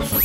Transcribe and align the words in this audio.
This 0.00 0.16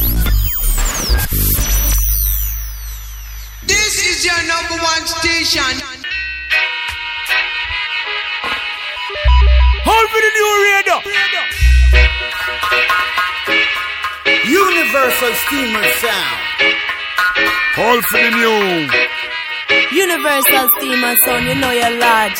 is 4.08 4.24
your 4.24 4.40
number 4.48 4.79
one 4.82 5.05
station. 5.05 5.75
Hold 9.83 10.07
for 10.11 10.21
the 10.23 10.31
new 10.39 10.51
radio. 10.63 10.96
Universal 14.47 15.33
Steamer 15.43 15.83
Sound. 15.99 16.39
Hold 17.76 18.04
for 18.05 18.20
the 18.23 18.32
new. 18.32 18.88
Universal 19.92 20.68
Steamer 20.78 21.16
Sound, 21.26 21.46
you 21.48 21.55
know 21.55 21.71
you're 21.71 22.00
large. 22.00 22.39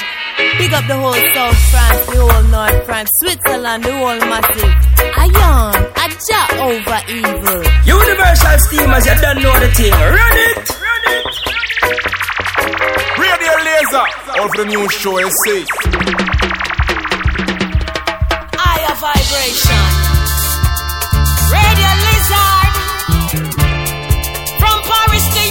Pick 0.57 0.71
up 0.71 0.88
the 0.88 0.95
whole 0.95 1.20
South 1.33 1.57
France, 1.70 2.05
the 2.05 2.15
whole 2.15 2.43
North 2.43 2.86
France, 2.86 3.09
Switzerland, 3.21 3.83
the 3.83 3.91
whole 3.91 4.20
massive. 4.20 4.95
Ion, 5.25 5.73
a 6.03 6.05
jaw 6.27 6.47
over 6.69 6.99
evil. 7.09 7.61
Universal 7.85 8.57
steamers, 8.67 9.05
you 9.05 9.16
don't 9.21 9.41
know 9.41 9.55
the 9.59 9.70
thing. 9.73 9.91
Run 9.91 10.38
it! 10.49 10.66
Run 10.85 11.05
it! 11.17 11.25
Radio 13.17 13.53
Laser 13.67 14.05
of 14.43 14.49
the 14.57 14.66
new 14.67 14.88
show 14.89 15.17
is 15.17 15.33
safe. 15.45 15.67
Higher 18.53 18.95
vibration. 19.02 19.85
Radio 21.55 21.91
Lizard 22.05 22.73
from 24.61 24.77
Paris 24.89 25.25
to 25.35 25.44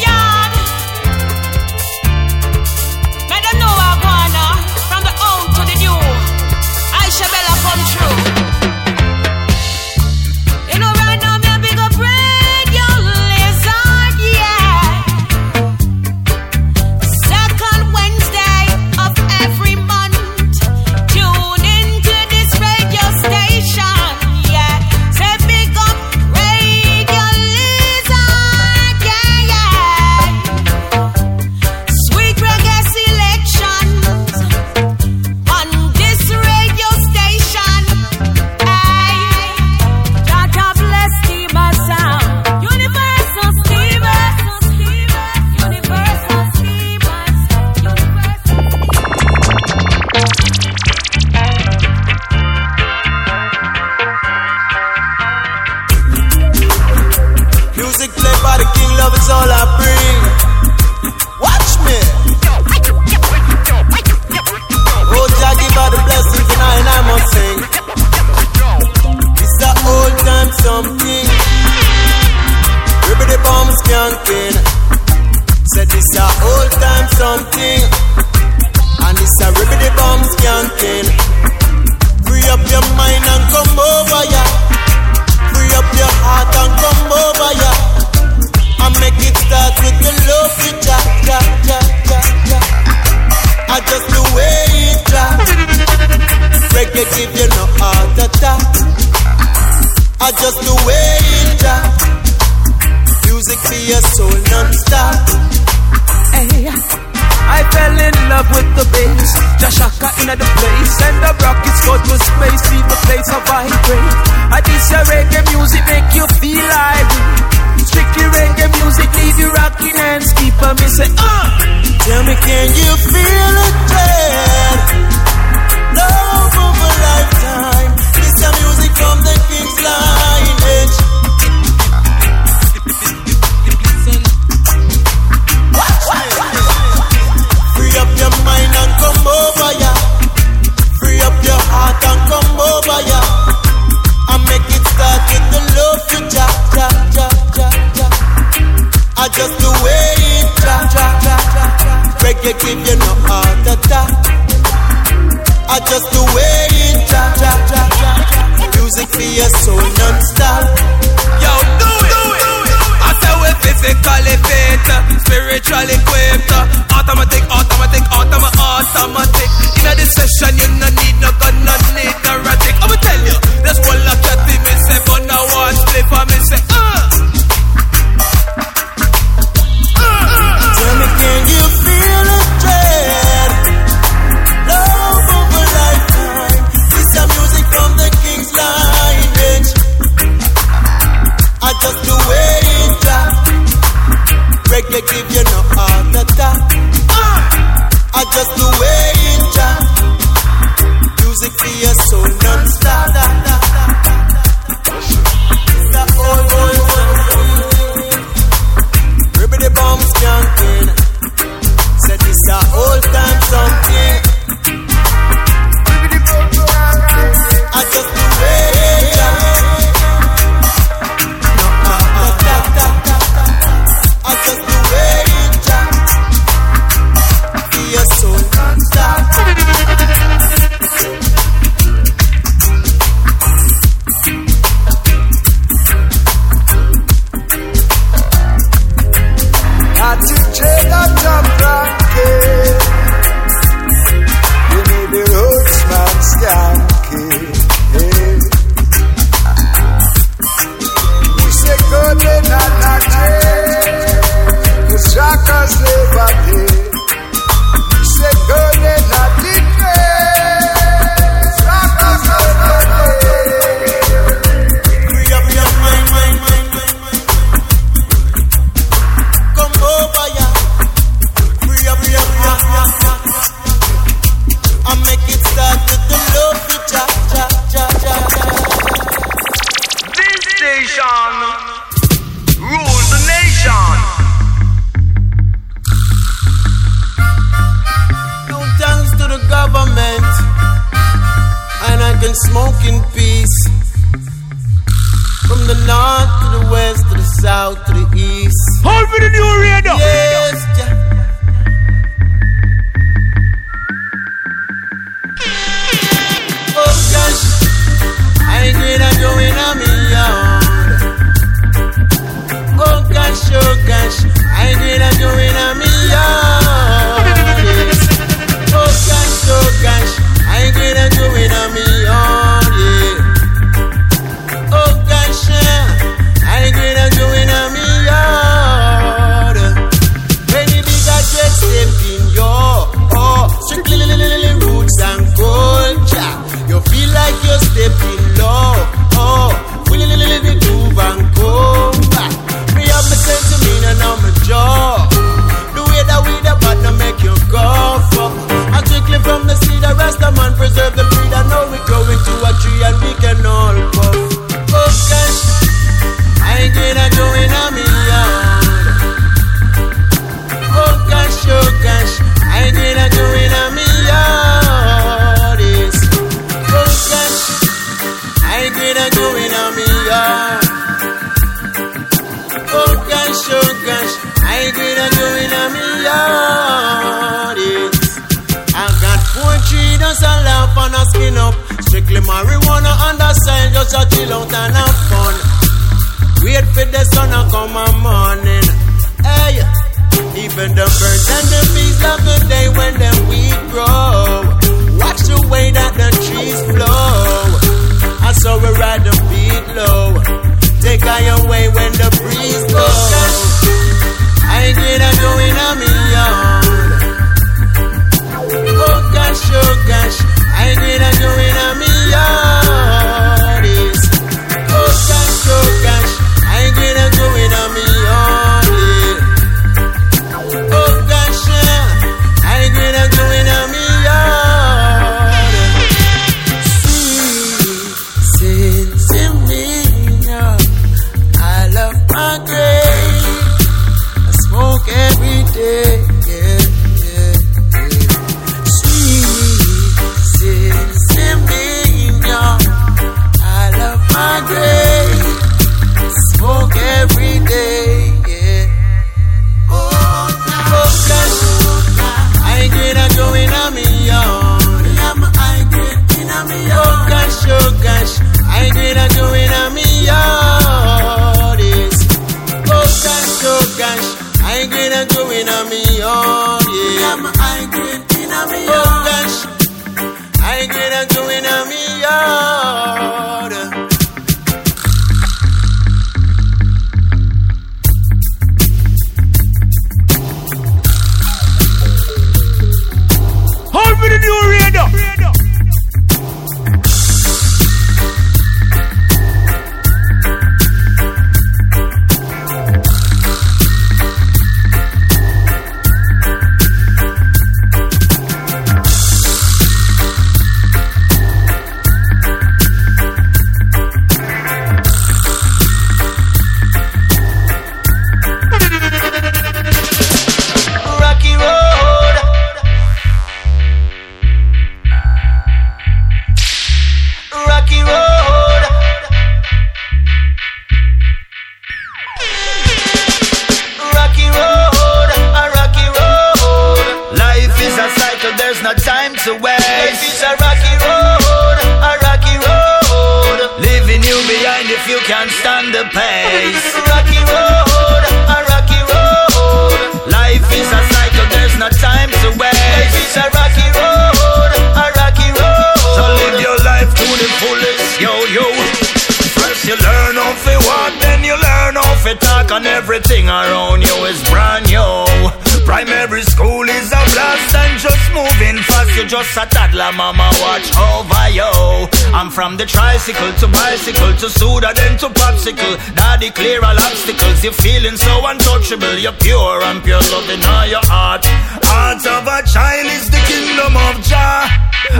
Clear 566.30 566.64
all 566.64 566.78
obstacles. 566.78 567.44
You're 567.44 567.52
feeling 567.52 567.96
so 567.96 568.26
untouchable. 568.26 568.96
You're 568.96 569.12
pure 569.20 569.60
and 569.68 569.84
pure 569.84 570.00
loving 570.08 570.42
all 570.44 570.66
your 570.66 570.84
heart. 570.88 571.24
Heart 571.68 572.06
of 572.06 572.24
a 572.24 572.40
child 572.48 572.88
is 572.96 573.10
the 573.12 573.20
kingdom 573.28 573.76
of 573.76 574.00
Jah. 574.08 574.48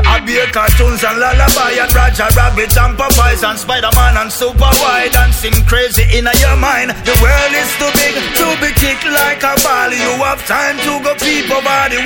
I 0.05 0.21
beer 0.25 0.49
cartoons 0.53 1.05
and 1.05 1.21
lullaby 1.21 1.77
and 1.77 1.93
Roger 1.93 2.29
Rabbit 2.33 2.73
and 2.77 2.97
Popeyes 2.97 3.45
and 3.45 3.59
Spider-Man 3.59 4.17
and 4.17 4.33
Super 4.33 4.73
Wide 4.81 5.17
and 5.17 5.33
sing 5.33 5.57
crazy 5.69 6.05
in 6.13 6.25
your 6.25 6.57
mind. 6.57 6.93
The 7.05 7.17
world 7.21 7.53
is 7.53 7.69
too 7.77 7.93
big 7.93 8.17
to 8.17 8.47
be 8.65 8.71
kicked 8.77 9.05
like 9.05 9.45
a 9.45 9.57
ball. 9.61 9.93
You 9.93 10.13
have 10.25 10.41
time 10.49 10.77
to 10.89 10.93
go 11.05 11.13
people 11.21 11.61
over 11.65 11.89
the 11.89 12.01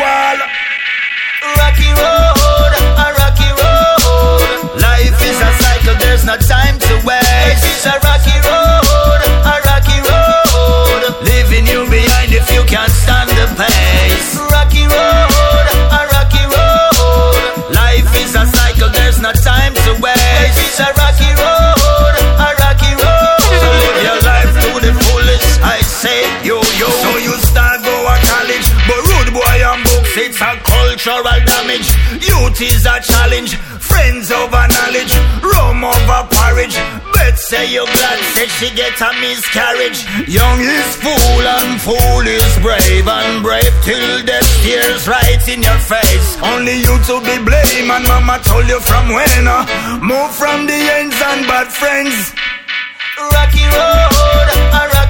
it's 30.19 30.41
a 30.43 30.53
cultural 30.67 31.39
damage. 31.47 31.89
Youth 32.19 32.59
is 32.61 32.83
a 32.85 32.99
challenge, 32.99 33.55
friends 33.79 34.31
over 34.31 34.65
knowledge, 34.67 35.15
rum 35.43 35.85
over 35.87 36.23
porridge. 36.35 36.77
Bet 37.15 37.39
say 37.39 37.71
you 37.71 37.87
glad, 37.87 38.19
said 38.35 38.51
she 38.59 38.69
get 38.75 38.99
a 38.99 39.11
miscarriage. 39.23 40.03
Young 40.27 40.59
is 40.61 40.91
fool 40.99 41.45
and 41.47 41.81
fool 41.81 42.27
is 42.27 42.55
brave, 42.59 43.07
and 43.07 43.43
brave 43.43 43.75
till 43.87 44.25
death 44.27 44.49
stares 44.59 45.07
right 45.07 45.45
in 45.47 45.63
your 45.63 45.81
face. 45.87 46.29
Only 46.43 46.83
you 46.83 46.95
to 47.09 47.15
be 47.23 47.37
blamed, 47.47 47.91
and 47.91 48.05
mama 48.11 48.41
told 48.43 48.67
you 48.67 48.81
from 48.81 49.15
when. 49.15 49.47
Uh, 49.47 49.63
move 50.03 50.35
from 50.35 50.67
the 50.67 50.79
ends 50.99 51.17
and 51.31 51.47
bad 51.47 51.69
friends. 51.71 52.35
Rocky 53.19 53.65
road, 53.71 54.49
a 54.75 54.83
rocky. 54.95 55.08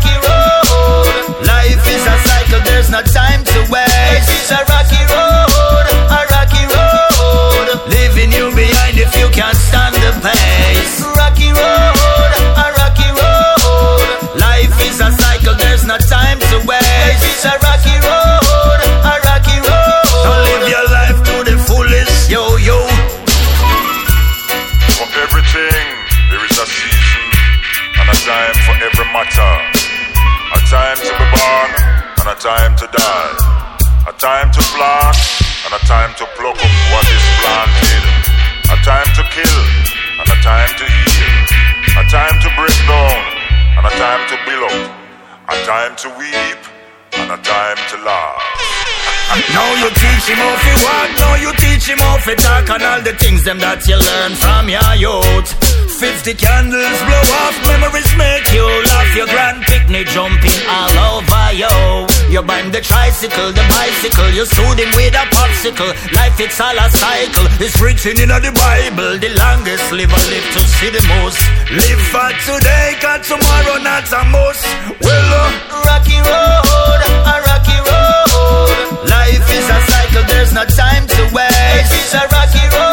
Life 1.45 1.85
is 1.87 2.05
a 2.07 2.17
cycle, 2.25 2.61
there's 2.65 2.91
no 2.91 3.03
time 3.03 3.45
to 3.45 3.59
waste. 3.69 4.29
It's 4.33 4.51
a 4.51 4.65
rocky 4.65 5.03
road, 5.13 5.85
a 6.09 6.21
rocky 6.33 6.65
road. 6.67 7.67
Leaving 7.93 8.33
you 8.33 8.49
behind 8.57 8.97
if 8.99 9.15
you 9.17 9.29
can't 9.29 9.57
stand 9.57 9.95
the 9.97 10.13
pace. 10.25 11.05
Rocky 11.17 11.53
road, 11.53 12.33
a 12.65 12.67
rocky 12.81 13.11
road. 13.13 14.09
Life 14.41 14.75
is 14.89 15.01
a 15.01 15.13
cycle, 15.13 15.55
there's 15.55 15.85
no 15.85 15.99
time 15.99 16.41
to 16.51 16.57
waste. 16.65 17.23
It's 17.29 17.45
a 17.45 17.55
rocky 17.61 17.97
road, 18.01 18.18
time 32.39 32.77
to 32.79 32.87
die. 32.95 33.35
A 34.07 34.13
time 34.15 34.51
to 34.55 34.63
plant 34.71 35.19
and 35.67 35.75
a 35.75 35.83
time 35.91 36.15
to 36.15 36.25
pluck 36.39 36.55
up 36.55 36.75
what 36.95 37.07
is 37.11 37.27
planted. 37.43 38.05
A 38.71 38.77
time 38.87 39.11
to 39.19 39.23
kill 39.35 39.63
and 40.23 40.29
a 40.31 40.39
time 40.47 40.71
to 40.79 40.87
heal. 40.87 41.35
A 41.99 42.05
time 42.07 42.39
to 42.39 42.49
break 42.55 42.79
down 42.87 43.19
and 43.75 43.85
a 43.87 43.93
time 43.99 44.23
to 44.31 44.37
build 44.47 44.71
up. 44.71 44.95
A 45.51 45.57
time 45.67 45.97
to 45.99 46.09
weep 46.15 46.61
and 47.19 47.29
a 47.35 47.39
time 47.43 47.79
to 47.91 47.97
laugh. 48.07 48.43
Now 49.53 49.75
you 49.75 49.91
teach 49.91 50.25
him 50.31 50.39
how 50.39 50.57
to 50.57 50.73
walk, 50.87 51.11
now 51.19 51.35
you 51.37 51.53
teach 51.59 51.87
him 51.91 51.99
how 51.99 52.17
to 52.17 52.35
talk 52.37 52.71
and 52.71 52.83
all 52.83 53.01
the 53.03 53.13
things 53.19 53.45
them 53.45 53.59
that 53.59 53.85
you 53.87 53.99
learn 53.99 54.33
from 54.41 54.71
your 54.71 54.95
youth. 54.97 55.88
Fifty 55.99 56.35
candles 56.35 56.99
blow 57.07 57.25
off, 57.43 57.57
memories 57.67 58.11
make 58.17 58.47
you 58.53 58.67
laugh. 58.67 59.15
Your 59.15 59.27
grand 59.27 59.63
picnic 59.65 60.07
jumping 60.09 60.61
all 60.67 61.23
over 61.23 61.53
you. 61.55 62.07
You 62.31 62.43
bind 62.43 62.73
the 62.73 62.81
tricycle, 62.81 63.53
the 63.53 63.65
bicycle, 63.71 64.31
you 64.31 64.47
soothe 64.47 64.79
him 64.79 64.91
with 64.95 65.15
a 65.15 65.27
popsicle. 65.35 65.91
Life 66.15 66.39
it's 66.39 66.61
all 66.61 66.77
a 66.77 66.91
cycle, 66.91 67.47
it's 67.59 67.81
written 67.81 68.19
in 68.19 68.31
the 68.31 68.53
Bible. 68.55 69.19
The 69.19 69.31
longest 69.39 69.91
live 69.93 70.09
liver 70.09 70.25
live 70.31 70.47
to 70.55 70.61
see 70.79 70.91
the 70.91 71.03
most. 71.19 71.41
Live 71.75 72.03
for 72.13 72.31
today, 72.47 72.97
cause 73.01 73.29
tomorrow 73.29 73.77
not 73.83 74.07
a 74.13 74.23
must. 74.33 74.65
Well, 75.03 75.29
uh, 75.35 75.83
Rocky 75.85 76.19
road, 76.23 77.01
a 77.27 77.37
rocky 77.45 77.79
road. 77.91 79.05
Life 79.05 79.47
is 79.51 79.67
a 79.69 79.79
cycle, 79.91 80.25
there's 80.29 80.53
no 80.53 80.65
time 80.65 81.07
to 81.07 81.23
waste. 81.35 81.93
It's 81.93 82.15
a 82.15 82.25
rocky 82.33 82.65
road, 82.73 82.88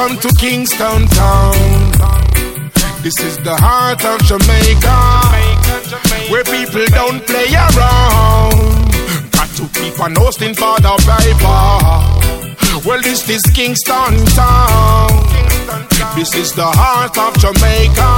welcome 0.00 0.16
to 0.18 0.34
Kingston 0.36 1.06
town. 1.08 1.92
This 3.02 3.18
is 3.20 3.36
the 3.38 3.54
heart 3.54 4.02
of 4.04 4.18
Jamaica, 4.24 5.00
where 6.32 6.44
people 6.44 6.86
don't 6.86 7.20
play 7.26 7.52
around. 7.52 8.92
Got 9.32 9.48
to 9.58 9.68
keep 9.78 10.00
on 10.00 10.14
hosting 10.16 10.54
for 10.54 10.80
the 10.80 10.94
paper. 11.04 12.88
Well, 12.88 13.02
this 13.02 13.28
is 13.28 13.42
Kingston 13.54 14.24
town. 14.32 15.10
This 16.16 16.34
is 16.34 16.54
the 16.54 16.70
heart 16.80 17.16
of 17.18 17.36
Jamaica, 17.36 18.12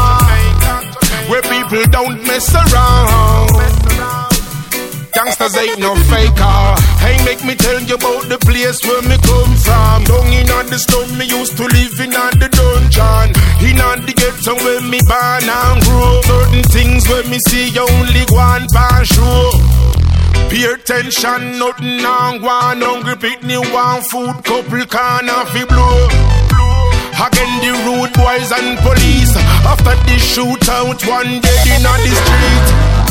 where 1.30 1.42
people 1.42 1.84
don't 1.90 2.24
mess 2.28 2.54
around. 2.54 4.21
Gangsters 5.12 5.56
ain't 5.56 5.78
no 5.78 5.94
faker. 6.08 6.60
Hey, 7.04 7.20
make 7.24 7.44
me 7.44 7.54
tell 7.54 7.80
you 7.84 7.96
about 7.96 8.32
the 8.32 8.38
place 8.40 8.80
where 8.88 9.04
me 9.04 9.20
come 9.20 9.54
from. 9.60 10.04
Down 10.08 10.32
in 10.32 10.48
on 10.48 10.66
the 10.72 10.80
slum, 10.80 11.18
me 11.18 11.28
used 11.28 11.56
to 11.60 11.64
live 11.68 12.00
in 12.00 12.16
on 12.16 12.32
the 12.40 12.48
dungeon. 12.48 13.28
In 13.60 13.80
on 13.80 14.00
the 14.08 14.12
ghetto 14.16 14.56
where 14.64 14.80
me 14.80 15.00
born 15.04 15.44
and 15.44 15.80
grow. 15.84 16.16
Certain 16.24 16.64
things 16.72 17.04
where 17.08 17.28
me 17.28 17.38
see 17.48 17.68
only 17.76 18.24
one 18.32 18.64
pan 18.72 19.04
show. 19.04 19.52
Pay 20.48 20.64
attention, 20.72 21.60
nothing 21.60 22.00
on 22.04 22.40
one 22.40 22.80
hungry 22.80 23.16
picnic, 23.16 23.68
one 23.68 24.00
food, 24.08 24.40
couple 24.44 24.84
can 24.88 25.28
fi 25.52 25.64
blow. 25.68 26.08
Again 27.12 27.52
the 27.60 27.72
rude 27.84 28.12
boys 28.14 28.50
and 28.50 28.78
police 28.80 29.36
After 29.68 29.94
the 30.08 30.16
shootout 30.18 31.06
one 31.06 31.40
dead 31.40 31.66
in 31.68 31.86
on 31.86 32.00
the 32.00 32.10
street 32.10 33.01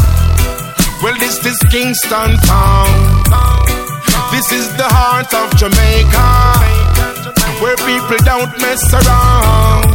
Well 1.02 1.18
this 1.18 1.44
is 1.46 1.58
Kingston 1.72 2.38
town. 2.46 2.94
This 4.30 4.52
is 4.52 4.70
the 4.78 4.86
heart 4.86 5.34
of 5.34 5.50
Jamaica 5.58 6.30
Where 7.58 7.76
people 7.90 8.22
don't 8.24 8.54
mess 8.62 8.86
around. 8.94 9.90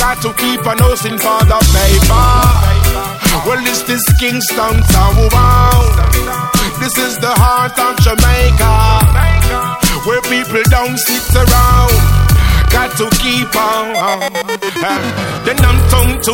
Got 0.00 0.22
to 0.24 0.32
keep 0.40 0.66
on 0.66 0.78
hustling 0.78 1.18
for 1.18 1.44
the 1.44 1.60
paper. 1.76 2.32
Well 3.44 3.62
this 3.62 3.84
is 3.90 4.02
Kingston 4.18 4.80
town. 4.88 5.28
This 6.80 6.96
is 6.96 7.18
the 7.18 7.34
heart 7.36 7.76
of 7.76 8.00
Jamaica 8.00 8.72
Where 10.08 10.22
people 10.32 10.62
don't 10.70 10.96
sit 10.96 11.36
around 11.36 12.11
Got 12.72 12.96
to 12.96 13.06
keep 13.20 13.52
on. 13.54 13.92
Then 15.44 15.60
I'm 15.60 15.78
town 15.92 16.20
to 16.24 16.32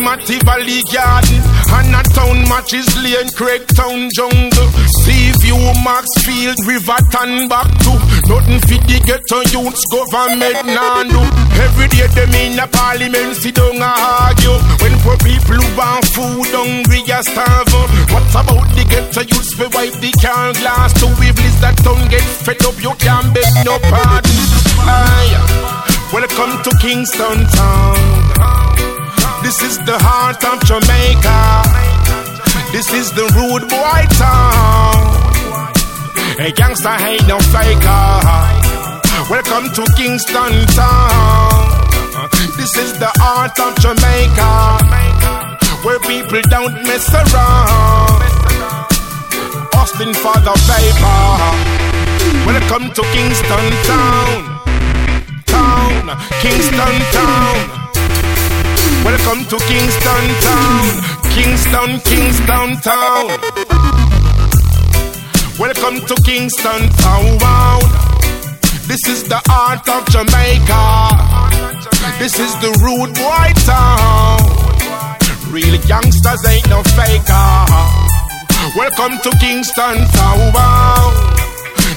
Matty 0.00 0.38
Valley 0.46 0.82
Garden. 0.92 1.42
And 1.74 1.94
a 1.94 2.02
town 2.14 2.46
matches 2.48 2.86
Lane, 3.02 3.30
Craig 3.34 3.66
Town 3.74 4.08
Jungle. 4.14 4.70
See 5.02 5.32
view, 5.42 5.58
Maxfield, 5.82 6.58
Riverton 6.66 7.48
back 7.48 7.66
to. 7.84 7.92
Nothing 8.30 8.60
fit 8.70 8.82
the 8.86 9.02
ghetto 9.02 9.42
youths 9.50 9.82
government 9.90 10.62
now 10.66 11.02
do. 11.02 11.22
Every 11.58 11.88
day 11.88 12.06
them 12.14 12.34
in 12.38 12.58
a 12.58 12.66
parliament 12.66 13.36
sit 13.36 13.56
down 13.56 13.74
and 13.74 13.82
argue. 13.82 14.58
When 14.82 14.94
poor 15.02 15.18
people 15.18 15.58
who 15.58 15.68
want 15.76 16.06
food 16.14 16.54
hungry 16.54 17.02
are 17.10 17.22
starve. 17.22 17.66
What 18.14 18.30
about 18.30 18.66
the 18.78 18.86
ghetto 18.86 19.22
youths 19.26 19.58
we 19.58 19.66
wipe 19.74 19.98
the 19.98 20.12
car 20.22 20.52
glass 20.54 20.94
to 21.00 21.06
we've 21.18 21.34
that 21.60 21.76
tongue 21.84 22.08
get 22.08 22.22
fed 22.22 22.62
up 22.64 22.76
you 22.82 22.94
can't 22.96 23.34
beg 23.34 23.52
no 23.64 23.78
pardon. 23.90 24.30
Aye. 24.88 25.69
Welcome 26.12 26.60
to 26.64 26.70
Kingston 26.82 27.46
town. 27.54 27.94
This 29.44 29.62
is 29.62 29.78
the 29.86 29.94
heart 29.94 30.42
of 30.42 30.58
Jamaica. 30.66 31.62
This 32.72 32.92
is 32.92 33.12
the 33.12 33.30
rude 33.38 33.70
boy 33.70 34.02
town. 34.18 35.06
A 36.42 36.50
gangster 36.50 36.96
ain't 37.06 37.28
no 37.28 37.38
faker. 37.54 38.10
Welcome 39.30 39.70
to 39.70 39.86
Kingston 39.94 40.66
town. 40.74 41.78
This 42.58 42.74
is 42.74 42.98
the 42.98 43.12
heart 43.22 43.54
of 43.62 43.78
Jamaica. 43.78 44.82
Where 45.86 46.00
people 46.00 46.42
don't 46.50 46.74
mess 46.90 47.06
around. 47.14 48.18
Austin 49.78 50.12
for 50.12 50.34
the 50.42 50.58
paper. 50.66 51.22
Welcome 52.50 52.90
to 52.98 53.02
Kingston 53.14 53.70
town. 53.86 54.69
Town. 55.80 56.18
Kingston 56.42 56.96
town. 57.16 57.56
Welcome 59.04 59.44
to 59.48 59.56
Kingston 59.64 60.24
town. 60.44 60.84
Kingston, 61.34 61.90
Kingston 62.00 62.70
town. 62.84 63.26
Welcome 65.58 65.96
to 66.06 66.14
Kingston 66.26 66.82
town. 67.04 67.80
This 68.88 69.02
is 69.08 69.24
the 69.24 69.40
heart 69.48 69.88
of 69.88 70.04
Jamaica. 70.12 70.84
This 72.18 72.38
is 72.38 72.52
the 72.60 72.72
rude 72.84 73.14
boy 73.14 73.48
town. 73.64 74.38
Real 75.50 75.80
gangsters 75.88 76.44
ain't 76.46 76.68
no 76.68 76.82
faker. 76.98 77.64
Welcome 78.76 79.18
to 79.24 79.30
Kingston 79.38 80.04
town. 80.18 81.12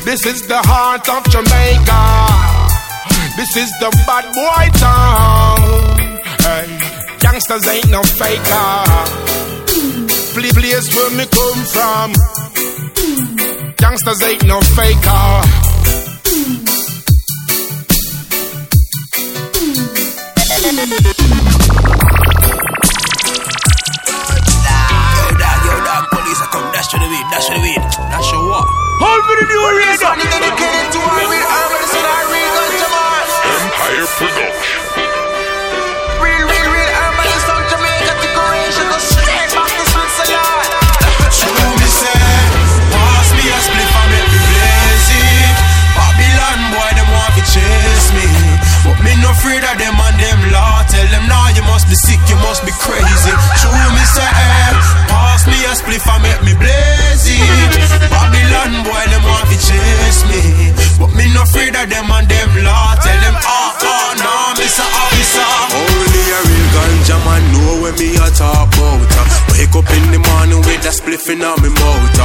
This 0.05 0.25
is 0.25 0.47
the 0.47 0.61
heart 0.63 1.09
of 1.09 1.23
Jamaica. 1.29 2.72
This 3.35 3.57
is 3.57 3.71
the 3.79 3.89
bad 4.05 4.25
boy 4.31 4.69
town. 4.77 5.59
Hey, 6.45 6.67
gangsters 7.19 7.67
ain't 7.67 7.89
no 7.89 8.03
faker. 8.03 8.85
Play 10.33 10.51
place 10.51 10.95
where 10.95 11.11
me 11.17 11.25
come 11.25 11.63
from. 11.73 12.13
Gangsters 13.77 14.21
ain't 14.23 14.45
no 14.45 14.61
faker. 14.61 15.63
With 71.27 71.41
on 71.41 71.61
me 71.61 71.69
mouth. 71.69 72.19
uh. 72.19 72.22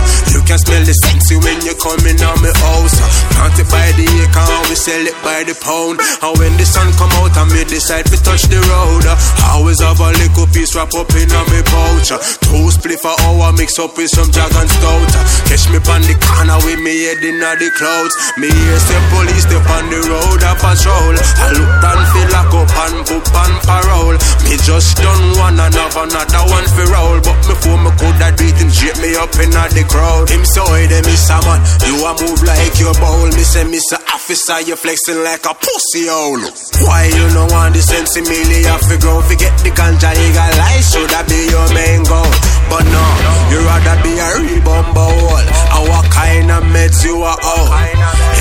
Can 0.49 0.57
smell 0.65 0.81
the 0.81 0.97
sexy 0.97 1.37
when 1.45 1.61
you 1.61 1.77
coming 1.77 2.17
on 2.25 2.41
me 2.41 2.49
house. 2.65 2.97
uh. 2.97 3.09
Plant 3.37 3.61
it 3.61 3.69
by 3.69 3.85
the 4.01 4.09
acre 4.09 4.49
we 4.73 4.81
sell 4.81 5.05
it 5.05 5.13
by 5.21 5.45
the 5.45 5.53
pound. 5.61 6.01
And 6.25 6.33
when 6.41 6.57
the 6.57 6.65
sun 6.65 6.89
come 6.97 7.13
out 7.21 7.37
and 7.37 7.53
me 7.53 7.69
decide 7.69 8.09
to 8.09 8.17
touch 8.25 8.49
the 8.49 8.57
road. 8.57 9.05
uh, 9.05 9.53
Always 9.53 9.85
have 9.85 10.01
a 10.01 10.09
little 10.17 10.49
piece 10.49 10.73
wrap 10.73 10.89
up 10.97 11.13
in 11.13 11.29
on 11.37 11.45
me 11.53 11.61
pouch. 11.69 12.17
uh. 12.17 12.21
Two 12.49 12.65
spliff 12.73 13.05
a 13.05 13.13
hour 13.29 13.53
mix 13.61 13.77
up 13.77 13.93
with 14.01 14.09
some 14.09 14.33
and 14.33 14.71
stout. 14.73 15.13
uh. 15.13 15.21
Catch 15.53 15.69
me 15.69 15.85
on 15.85 16.01
the 16.09 16.17
corner 16.17 16.57
with 16.65 16.81
me 16.81 16.97
head 16.97 17.21
in 17.29 17.45
the 17.45 17.69
clouds. 17.77 18.17
Me 18.41 18.49
hear 18.49 18.81
say 18.81 19.01
police 19.13 19.45
step 19.45 19.69
on 19.69 19.85
the 19.93 20.01
road 20.01 20.41
a 20.49 20.57
patrol. 20.57 21.13
I 21.13 21.53
look 21.61 21.77
and 21.93 22.03
feel 22.17 22.29
like 22.33 22.55
up 22.57 22.73
and 22.89 22.97
poop 23.05 23.27
and 23.37 23.57
parole. 23.69 24.17
Me 24.49 24.57
just 24.65 24.97
done 24.97 25.29
one 25.37 25.61
and 25.61 25.77
have 25.77 25.93
another 25.93 26.43
one 26.49 26.65
for 26.73 26.89
roll. 26.89 27.21
But 27.21 27.37
before 27.45 27.77
me 27.85 27.93
could 28.01 28.17
that 28.17 28.41
beat 28.41 28.57
him 28.57 28.73
straight 28.73 28.97
me 29.05 29.13
up 29.13 29.37
in 29.37 29.53
the 29.53 29.85
crowd. 29.85 30.38
Him 30.38 30.46
so 30.46 30.62
hey, 30.70 30.87
them 30.87 31.03
miss 31.03 31.27
a 31.35 31.38
man. 31.42 31.59
You 31.83 31.98
a 32.07 32.14
move 32.14 32.42
like 32.46 32.79
your 32.79 32.94
bowl. 33.03 33.27
Me 33.35 33.42
say, 33.42 33.66
Mr. 33.66 33.98
Officer, 34.14 34.62
you 34.62 34.77
flexing 34.77 35.18
like 35.27 35.42
a 35.42 35.55
pussy 35.55 36.07
hole. 36.07 36.38
Why 36.87 37.11
you 37.11 37.27
no 37.35 37.51
want 37.51 37.74
the 37.74 37.83
sense 37.83 38.14
of 38.14 38.22
me? 38.22 38.62
Have 38.70 38.87
to 38.87 38.96
grow. 39.03 39.18
Forget 39.27 39.59
the 39.66 39.74
ganja, 39.74 40.14
lies. 40.14 40.94
Should 40.94 41.11
that 41.11 41.27
be 41.27 41.51
your 41.51 41.66
main 41.74 42.07
goal? 42.07 42.31
But 42.70 42.87
no, 42.87 43.05
you 43.51 43.59
rather 43.66 43.98
be 44.07 44.14
a 44.14 44.29
rebumbo 44.38 45.11
hole. 45.11 45.48
And 45.79 45.87
what 45.95 46.11
kind 46.11 46.51
of 46.51 46.62
meds 46.75 47.05
you 47.07 47.23
are 47.23 47.38
out? 47.38 47.71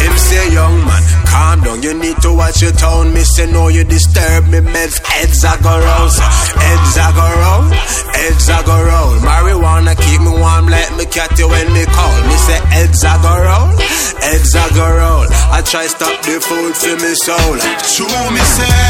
Him 0.01 0.13
say, 0.17 0.53
young 0.57 0.77
man, 0.89 1.03
calm 1.29 1.61
down. 1.61 1.83
You 1.83 1.93
need 1.93 2.17
to 2.25 2.33
watch 2.33 2.63
your 2.63 2.71
tone. 2.71 3.13
Me 3.13 3.21
say, 3.21 3.45
no, 3.51 3.67
you 3.67 3.83
disturb 3.83 4.49
me. 4.49 4.57
Meds, 4.57 4.97
heads 5.05 5.45
I 5.45 5.53
go 5.61 5.69
round. 5.69 6.17
Heads 6.17 6.97
I 6.97 7.07
go 7.13 7.27
round. 7.29 7.69
Heads 8.17 8.49
I 8.49 8.57
go 8.65 8.73
round. 8.73 9.21
Marijuana 9.21 9.93
keep 9.93 10.21
me 10.25 10.33
warm 10.33 10.65
like 10.65 10.89
me 10.97 11.05
cat 11.05 11.29
you 11.37 11.47
when 11.47 11.69
me 11.77 11.85
call. 11.85 12.17
Me 12.25 12.37
say, 12.41 12.57
heads 12.73 13.05
I 13.05 13.13
go 13.21 13.29
round. 13.29 13.77
Heads 14.17 14.55
I 14.57 14.65
go 14.73 14.87
round. 14.97 15.29
I 15.53 15.61
try 15.61 15.85
stop 15.85 16.17
the 16.25 16.41
food 16.41 16.73
for 16.73 16.97
me 16.97 17.13
soul. 17.21 17.57
True 17.93 18.25
me 18.33 18.41
say, 18.41 18.81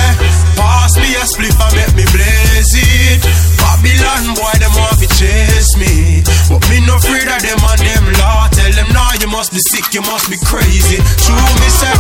pass 0.56 0.96
me 0.96 1.10
a 1.20 1.24
spliff 1.28 1.52
and 1.52 1.74
make 1.76 1.94
me 2.00 2.06
blaze 2.16 2.74
it. 2.80 3.28
Babylon 3.60 4.40
boy, 4.40 4.56
them 4.56 4.72
want 4.80 4.96
to 5.04 5.08
chase 5.20 5.76
me. 5.76 6.07
But 6.48 6.64
me 6.72 6.80
no 6.88 6.96
afraid 6.96 7.28
of 7.28 7.42
them 7.44 7.60
and 7.60 7.82
them 7.84 8.06
law. 8.24 8.48
Tell 8.56 8.72
them 8.72 8.90
now 8.96 9.12
you 9.20 9.28
must 9.28 9.52
be 9.52 9.60
sick, 9.72 9.94
you 9.94 10.02
must 10.02 10.32
be 10.32 10.38
crazy. 10.48 10.98
True 11.20 11.36
me 11.60 11.70
say, 11.70 11.92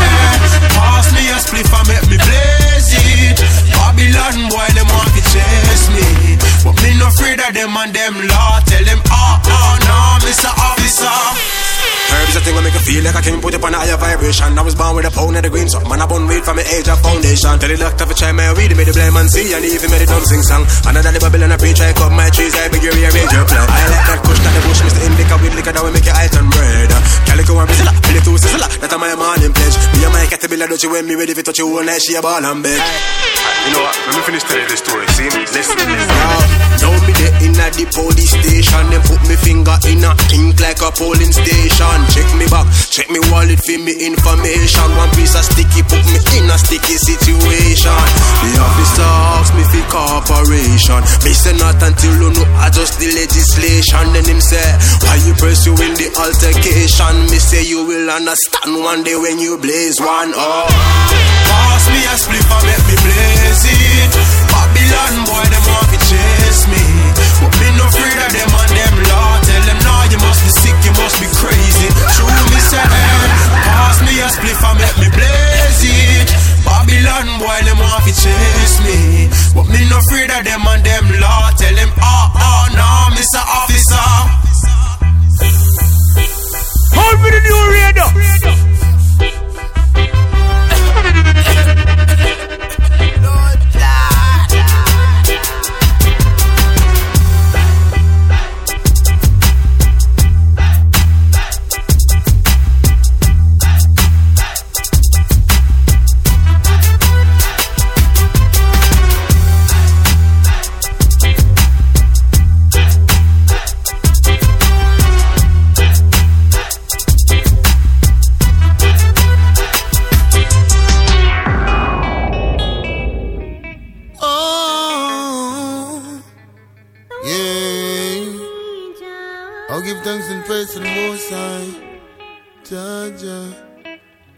pass 0.73 1.11
me 1.11 1.27
a 1.27 1.37
spliff 1.39 1.67
and 1.67 1.87
make 1.87 2.07
me 2.07 2.17
blaze 2.17 2.91
it. 2.95 3.39
Babylon 3.75 4.47
boy, 4.47 4.67
them 4.71 4.87
want 4.87 5.11
to 5.15 5.21
chase 5.27 5.87
me. 5.91 6.39
But 6.63 6.79
me 6.83 6.95
no 6.97 7.07
afraid 7.11 7.39
of 7.43 7.53
them 7.53 7.75
and 7.75 7.91
them 7.93 8.15
law. 8.27 8.59
Tell 8.63 8.83
them, 8.83 9.01
ah, 9.11 9.41
ah, 9.43 9.75
no, 9.83 10.25
Mr. 10.25 10.51
Officer. 10.51 11.56
Herbs 12.07 12.35
a 12.35 12.39
thing 12.39 12.55
will 12.55 12.63
make 12.63 12.73
you 12.73 12.83
feel 12.87 13.03
like 13.03 13.15
I 13.15 13.21
can 13.21 13.41
put 13.43 13.51
up 13.55 13.63
on 13.67 13.75
a 13.75 13.79
higher 13.83 13.99
vibration. 13.99 14.55
I 14.55 14.61
was 14.63 14.75
born 14.75 14.95
with 14.95 15.07
a 15.07 15.11
pound 15.11 15.35
of 15.35 15.43
the 15.43 15.51
green, 15.51 15.67
so 15.67 15.83
man 15.85 15.99
I 15.99 16.07
born 16.07 16.23
weed 16.27 16.43
from 16.43 16.55
the 16.55 16.63
age 16.63 16.87
of 16.87 16.99
foundation. 17.03 17.51
Tell 17.59 17.67
the 17.67 17.75
doctor 17.75 18.05
to 18.07 18.15
try 18.15 18.31
my 18.31 18.47
weed, 18.55 18.71
made 18.79 18.87
the 18.87 18.95
blind 18.95 19.15
and 19.15 19.27
see, 19.27 19.51
and 19.51 19.63
even 19.67 19.91
made 19.91 20.03
the 20.03 20.07
dumb 20.07 20.23
sing 20.23 20.43
song. 20.43 20.63
And 20.87 20.95
then 20.95 21.11
the 21.11 21.19
Babylon 21.19 21.51
I 21.51 21.57
preach, 21.59 21.79
I 21.83 21.91
cut 21.91 22.11
my 22.15 22.31
trees, 22.31 22.55
I 22.55 22.71
beg 22.71 22.83
you 22.83 22.93
rearrange 22.95 23.31
your 23.35 23.45
plan. 23.47 23.67
I 23.67 23.83
like 23.91 24.05
that 24.07 24.19
kush, 24.23 24.39
that 24.39 24.53
the 24.55 24.61
bush, 24.63 24.81
Mr. 24.87 25.01
Indica 25.03 25.35
with 25.43 25.55
liquor 25.59 25.73
that 25.75 25.83
will 25.83 25.91
make 25.91 26.07
your 26.07 26.15
eyes 26.15 26.31
turn 26.31 26.47
red. 26.47 26.91
Calico 27.27 27.53
and 27.59 27.67
Brazil, 27.67 27.89
Billy 28.07 28.21
two 28.23 28.37
sizzler, 28.39 28.69
that 28.79 28.91
I'm 28.95 29.01
my 29.03 29.11
morning 29.19 29.51
pledge. 29.51 29.75
Me 29.95 29.99
and 30.07 30.13
my 30.15 30.23
caterpillar, 30.31 30.67
don't 30.71 30.79
you 30.79 30.89
when 30.95 31.03
me 31.03 31.15
ready 31.19 31.35
for 31.35 31.43
touch 31.43 31.59
you 31.59 31.67
all 31.67 31.83
night, 31.83 31.99
she 31.99 32.15
a 32.15 32.21
ball 32.23 32.39
and 32.39 32.63
bed. 32.63 32.79
You 33.67 33.73
know 33.75 33.83
what? 33.83 33.95
Let 34.07 34.15
me 34.15 34.21
finish 34.23 34.43
telling 34.47 34.67
the 34.71 34.77
story. 34.79 35.07
See? 35.11 35.27
Listen, 35.27 35.75
listen. 35.75 36.07
Now 36.07 36.95
me 37.03 37.13
there 37.19 37.35
in 37.43 37.55
a 37.59 37.67
the 37.75 37.83
police 37.91 38.31
station, 38.31 38.83
them 38.91 39.03
put 39.03 39.19
me 39.27 39.35
finger 39.35 39.75
in 39.91 40.03
a 40.07 40.11
ink 40.31 40.55
like 40.63 40.79
a 40.79 40.91
polling 40.95 41.35
station. 41.35 41.99
Check 42.13 42.27
me 42.39 42.45
back, 42.47 42.65
Check 42.89 43.09
me 43.13 43.19
wallet 43.29 43.61
for 43.61 43.77
me 43.77 43.93
information. 44.01 44.87
One 44.97 45.11
piece 45.13 45.37
of 45.37 45.45
sticky 45.45 45.85
put 45.85 46.01
me 46.09 46.17
in 46.37 46.49
a 46.49 46.57
sticky 46.57 46.97
situation. 46.97 47.93
The 48.41 48.51
officer 48.57 49.11
asked 49.37 49.53
me 49.53 49.63
for 49.69 49.85
cooperation. 49.91 51.01
Me 51.21 51.31
say 51.33 51.53
not 51.61 51.77
until 51.83 52.13
you 52.17 52.29
know 52.33 52.47
adjust 52.65 52.97
the 52.97 53.13
legislation. 53.13 54.01
Then 54.17 54.25
him 54.25 54.41
say, 54.41 54.65
why 55.05 55.21
you 55.21 55.37
pursue 55.37 55.77
in 55.77 55.93
the 55.93 56.09
altercation? 56.17 57.13
Me 57.29 57.37
say 57.37 57.61
you 57.61 57.85
will 57.85 58.09
understand 58.09 58.81
one 58.81 59.03
day 59.03 59.15
when 59.15 59.37
you 59.37 59.57
blaze 59.61 60.01
one 60.01 60.33
up. 60.33 60.73
Pass 61.45 61.85
me 61.93 62.01
a 62.01 62.15
spliff 62.17 62.49
and 62.49 62.65
make 62.65 62.85
me 62.89 62.97
blaze 62.97 63.63
it. 63.69 64.11
Babylon 64.49 65.15
boy, 65.29 65.45
them 65.53 65.63
want 65.69 65.87
to 65.93 65.97
chase 66.01 66.63
me. 66.65 66.81
But 67.45 67.53
me 67.61 67.67
no 67.77 67.85
afraid 67.85 68.19
of 68.25 68.31
them 68.33 68.49
sick, 71.09 71.19
be 71.21 71.27
crazy. 71.35 71.87
True 72.15 72.27
me 72.51 72.59
say, 72.59 72.83
pass 73.63 73.97
me 74.03 74.13
a 74.19 74.27
spliff 74.27 74.61
and 74.63 74.77
make 74.79 74.97
me 74.99 75.07
blaze 75.15 75.83
it. 75.83 76.29
Babylon 76.65 77.27
boy, 77.39 77.59
them 77.63 77.79
want 77.79 78.03
to 78.03 78.13
chase 78.13 78.77
me. 78.83 79.29
But 79.55 79.67
me 79.71 79.87
no 79.89 79.99
afraid 79.99 80.29
of 80.31 80.43
them 80.43 80.67
and 80.67 80.83
them 80.83 81.05
law. 81.21 81.51
Tell 81.55 81.75
them, 81.75 81.91
oh, 82.01 82.27
oh, 82.35 82.63
no, 82.75 82.89
Mr. 83.15 83.39
Officer. 83.39 84.07
Hold 86.95 87.17
me 87.21 87.29
the 87.31 87.41
new 87.41 87.61
radio. 87.71 88.66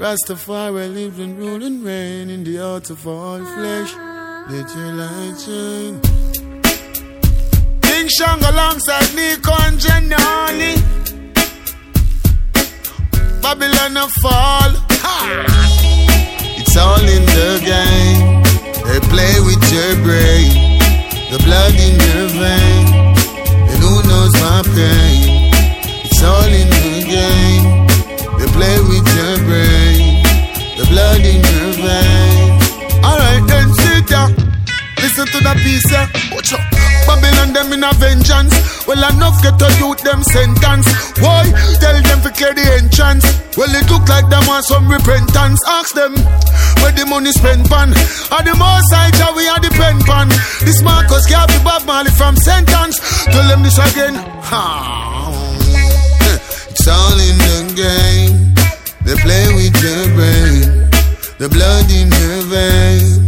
Rastafari 0.09 0.91
live 0.91 1.19
and 1.19 1.37
rule 1.37 1.63
and 1.63 1.85
reign 1.85 2.31
in 2.31 2.43
the 2.43 2.57
heart 2.57 2.89
of 2.89 3.07
all 3.07 3.37
flesh. 3.37 3.93
Let 4.49 4.67
your 4.75 4.93
light 5.01 5.37
shine. 5.37 6.01
King 7.83 8.07
Shang 8.17 8.43
alongside 8.43 9.13
and 9.13 9.77
Janani. 9.83 10.73
Babylon 13.43 13.97
a 13.97 14.07
fall. 14.21 14.71
Ha! 15.03 15.45
It's 16.57 16.75
all 16.75 17.05
in 17.15 17.25
the 17.37 17.51
game. 17.69 18.41
They 18.87 18.99
play 19.13 19.35
with 19.45 19.63
your 19.71 19.93
brain. 20.01 20.79
The 21.29 21.37
blood 21.45 21.75
in 21.85 21.95
your 22.09 22.27
vein. 22.41 23.13
And 23.69 23.79
who 23.83 23.93
knows 24.09 24.33
my 24.41 24.63
pain? 24.73 25.53
It's 26.03 26.23
all 26.23 26.51
in 26.61 26.67
the 26.67 27.03
game. 27.07 27.89
They 28.39 28.47
play 28.55 28.79
with 28.87 29.07
your 29.19 29.37
brain, 29.47 29.98
blood 30.89 31.21
in 31.21 31.41
your 31.41 31.71
vein. 31.85 32.59
Alright 33.05 33.43
then, 33.47 33.69
sit 33.73 34.07
down. 34.07 34.31
Listen 34.99 35.25
to 35.27 35.39
the 35.39 35.53
piece, 35.63 35.89
yeah. 35.91 36.07
Watch 36.33 36.51
out. 36.53 36.65
Babylon 37.07 37.53
them 37.53 37.73
in 37.73 37.83
a 37.83 37.93
vengeance. 37.93 38.53
Well, 38.85 38.99
enough 38.99 39.41
get 39.41 39.57
to 39.57 39.69
youth 39.79 40.01
them 40.03 40.21
sentence. 40.23 40.85
Why? 41.21 41.47
Tell 41.79 41.97
them 42.01 42.19
to 42.21 42.29
clear 42.35 42.53
the 42.53 42.65
entrance. 42.81 43.23
Well, 43.55 43.71
it 43.73 43.89
look 43.89 44.05
like 44.09 44.29
them 44.29 44.43
want 44.45 44.65
some 44.65 44.89
repentance. 44.91 45.59
Ask 45.67 45.95
them 45.95 46.13
where 46.81 46.91
the 46.91 47.05
money 47.07 47.31
spent 47.31 47.69
pan. 47.69 47.93
Are 48.33 48.43
the 48.43 48.53
more 48.59 48.81
side 48.91 49.15
we 49.35 49.47
are 49.47 49.59
the 49.59 49.71
pen 49.71 49.99
pan. 50.03 50.27
This 50.65 50.81
Marcus 50.83 51.25
be 51.25 51.57
Bob 51.63 51.85
Marley 51.85 52.11
from 52.11 52.35
sentence. 52.35 52.99
Tell 53.25 53.47
them 53.47 53.63
this 53.63 53.77
again. 53.77 54.15
Ha. 54.51 55.05
It's 56.69 56.87
all 56.87 57.19
in 57.19 57.37
the 57.37 57.73
game. 57.75 58.48
They 59.09 59.15
play 59.25 59.47
with 59.57 59.73
your 59.81 60.05
brain, 60.13 60.85
the 61.41 61.49
blood 61.49 61.89
in 61.89 62.13
your 62.13 62.45
vein, 62.45 63.25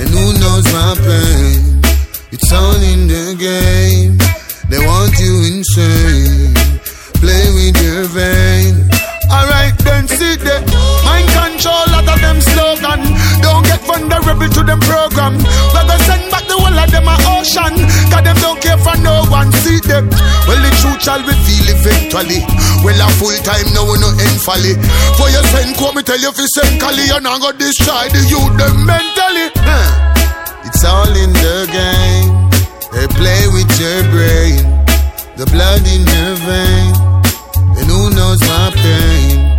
and 0.00 0.08
who 0.08 0.32
knows 0.40 0.64
my 0.72 0.96
pain. 1.04 1.84
It's 2.32 2.48
all 2.48 2.80
in 2.80 3.04
the 3.12 3.36
game. 3.36 4.16
They 4.72 4.80
want 4.80 5.12
you 5.20 5.52
insane. 5.52 6.56
Play 7.20 7.44
with 7.60 7.76
your 7.76 8.08
vein. 8.08 8.88
Alright, 9.28 9.76
then 9.84 10.08
sit 10.08 10.40
there. 10.40 10.64
Mind 11.04 11.28
control, 11.36 11.84
lot 11.92 12.08
of 12.08 12.18
them 12.24 12.40
slogan. 12.40 13.04
Don't 13.44 13.68
get 13.68 13.84
vulnerable 13.84 14.48
to 14.48 14.62
them 14.64 14.80
program. 14.80 15.36
Go 15.36 15.96
send 16.08 16.24
back 16.32 16.48
the 16.48 16.56
whole 16.56 16.72
of 16.72 16.88
them 16.88 17.04
a 17.04 17.16
ocean. 17.36 17.76
Cause 18.08 18.24
them 18.24 18.36
don't 18.40 18.56
care 18.64 18.80
for 18.80 18.96
no 19.04 19.28
one. 19.28 19.52
See 19.60 19.76
them. 19.84 20.08
Well, 20.48 20.56
the 20.56 20.72
truth 20.80 21.04
shall 21.04 21.20
reveal 21.20 21.68
eventually. 22.08 22.40
Well, 22.84 23.00
a 23.00 23.08
full 23.18 23.36
time 23.44 23.68
now 23.74 23.84
we 23.84 23.98
no 24.00 24.08
end 24.10 24.40
folly. 24.40 24.74
For 25.16 25.28
your 25.28 25.44
send, 25.52 25.76
come 25.76 25.96
me 25.96 26.02
tell 26.02 26.18
you 26.18 26.28
if 26.28 26.38
you 26.38 26.48
send 26.48 26.80
Kali, 26.80 27.04
you're 27.06 27.20
not 27.20 27.40
gonna 27.40 27.58
destroy 27.58 28.08
the 28.08 28.22
youth 28.28 28.56
them 28.56 28.86
mentally. 28.86 29.52
It's 30.64 30.84
all 30.84 31.08
in 31.08 31.32
the 31.32 31.66
game. 31.68 32.48
They 32.92 33.06
play 33.16 33.48
with 33.52 33.70
your 33.80 34.02
brain. 34.12 34.64
The 35.36 35.46
blood 35.52 35.86
in 35.86 36.02
your 36.02 36.34
vein 36.46 37.08
and 37.78 37.86
who 37.86 38.10
knows 38.10 38.40
my 38.40 38.70
pain? 38.74 39.56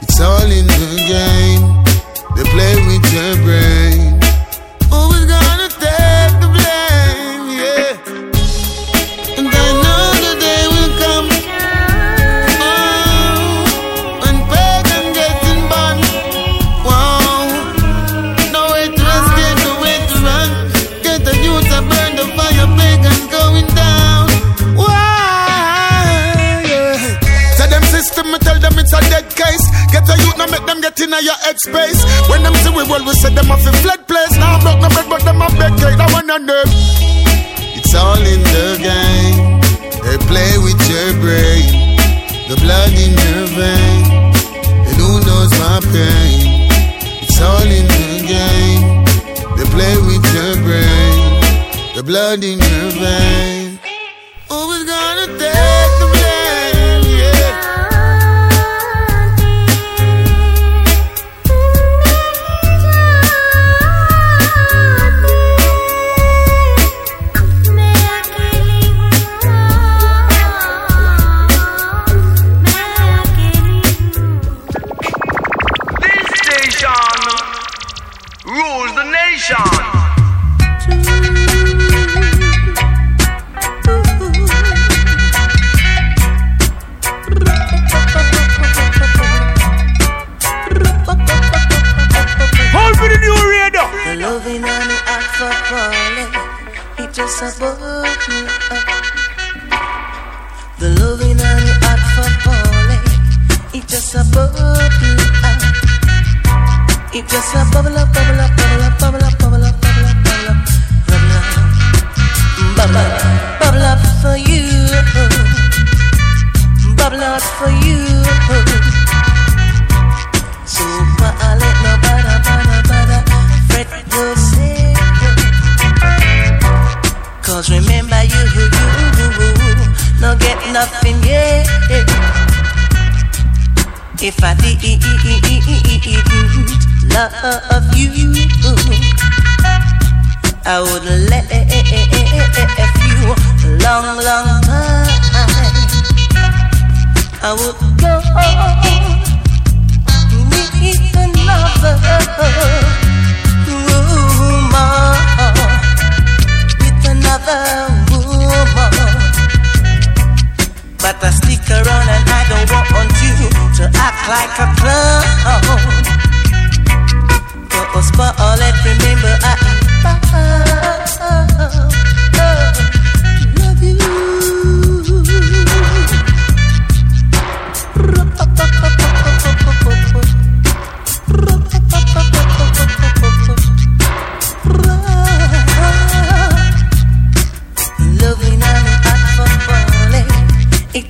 It's 0.00 0.20
all 0.20 0.50
in 0.50 0.66
the 0.66 0.96
game. 1.04 1.64
They 2.36 2.44
play 2.48 2.74
with 2.86 3.04
your 3.12 3.36
brain. 3.44 3.67
In 31.00 31.10
your. 31.10 32.02
When 32.28 32.42
them 32.42 32.54
see 32.62 32.70
we 32.70 32.82
we 33.04 33.12
say 33.14 33.30
them 33.34 33.50
off 33.50 33.62
fled 33.82 34.06
place. 34.06 34.34
Now 34.38 34.60
broke 34.60 34.80
no 34.80 34.88
bread, 34.88 35.08
but 35.08 35.22
them 35.22 35.42
and 36.30 36.48
them. 36.48 36.68
It's 37.78 37.94
all 37.94 38.20
in 38.20 38.42
the 38.54 38.68
game. 38.82 39.58
They 40.04 40.18
play 40.30 40.52
with 40.64 40.80
your 40.88 41.12
brain, 41.20 41.68
the 42.48 42.56
blood 42.62 42.92
in 43.04 43.12
your 43.26 43.46
vein, 43.58 44.32
and 44.86 44.96
who 44.96 45.20
knows 45.26 45.52
my 45.58 45.80
pain. 45.92 46.68
It's 47.22 47.40
all 47.40 47.68
in 47.78 47.86
the 47.86 48.24
game. 48.34 49.04
They 49.56 49.66
play 49.74 49.94
with 50.08 50.24
your 50.34 50.54
brain, 50.64 51.94
the 51.94 52.02
blood 52.02 52.42
in 52.42 52.58
your 52.58 52.90
vein. 53.02 53.57
Rules 78.58 78.92
the 78.94 79.04
nation. 79.04 79.97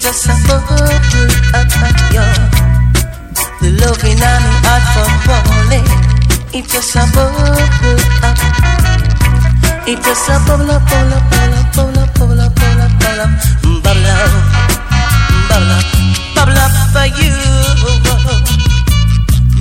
just 0.08 0.24
a 0.24 0.32
bubble 0.48 0.88
up 1.52 1.68
at 1.84 2.00
your 2.16 2.32
The 3.60 3.68
love 3.76 4.00
in 4.08 4.16
me 4.16 4.52
heart 4.64 4.84
for 4.96 5.04
falling. 5.28 5.84
It's 6.56 6.72
just 6.72 6.96
a 6.96 7.04
bubble 7.12 7.44
up 8.24 8.38
It's 9.84 10.00
just 10.00 10.28
a 10.32 10.40
bubble 10.48 10.70
up, 10.70 10.80
bubble 10.88 11.12
up, 11.12 11.28
bubble 11.28 12.00
up, 12.00 12.08
bubble 12.16 12.40
up, 12.40 12.54
bubble 12.56 12.80
up, 12.80 12.92
bubble 12.98 13.20
up, 13.20 13.32
bubble 13.84 14.08
up. 14.08 14.32
Bubble 15.50 15.76
up, 15.76 15.84
bubble 16.32 16.56
up 16.56 16.72
for 16.88 17.04
you. 17.20 17.36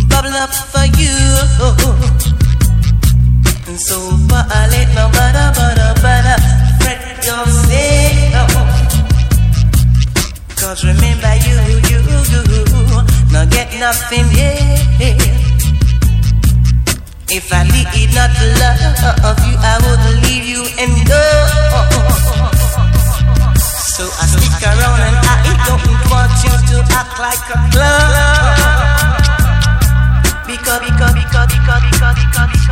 Bubble 0.08 0.32
up 0.32 0.54
for 0.72 0.88
you. 0.96 1.16
So 3.78 4.00
far 4.30 4.48
I 4.48 4.68
let 4.72 4.88
no 4.96 5.12
bada 5.12 5.52
bada 5.52 5.94
bada. 6.02 6.57
Cause 10.78 10.94
remember 10.94 11.34
you, 11.42 11.58
you, 11.90 12.06
you, 12.06 12.46
not 13.34 13.50
get 13.50 13.74
nothing 13.80 14.30
yet. 14.30 15.18
If 17.34 17.50
I 17.52 17.66
did 17.66 18.14
not 18.14 18.30
love 18.62 18.78
of 19.26 19.42
you, 19.50 19.58
I 19.58 19.82
would 19.82 20.22
leave 20.22 20.46
you 20.46 20.62
and 20.78 20.94
go. 21.10 21.18
So 23.90 24.06
I 24.06 24.30
stick 24.30 24.70
around 24.70 25.02
and 25.02 25.18
I 25.18 25.50
don't 25.66 25.82
want 26.14 26.30
you 26.46 26.54
to 26.54 26.86
act 26.94 27.18
like 27.18 27.42
a 27.50 27.58
clown. 27.74 29.18
Because, 30.46 30.78
because, 30.86 31.14
because, 31.18 31.50
because, 31.58 31.82
because, 31.90 32.16
because, 32.22 32.67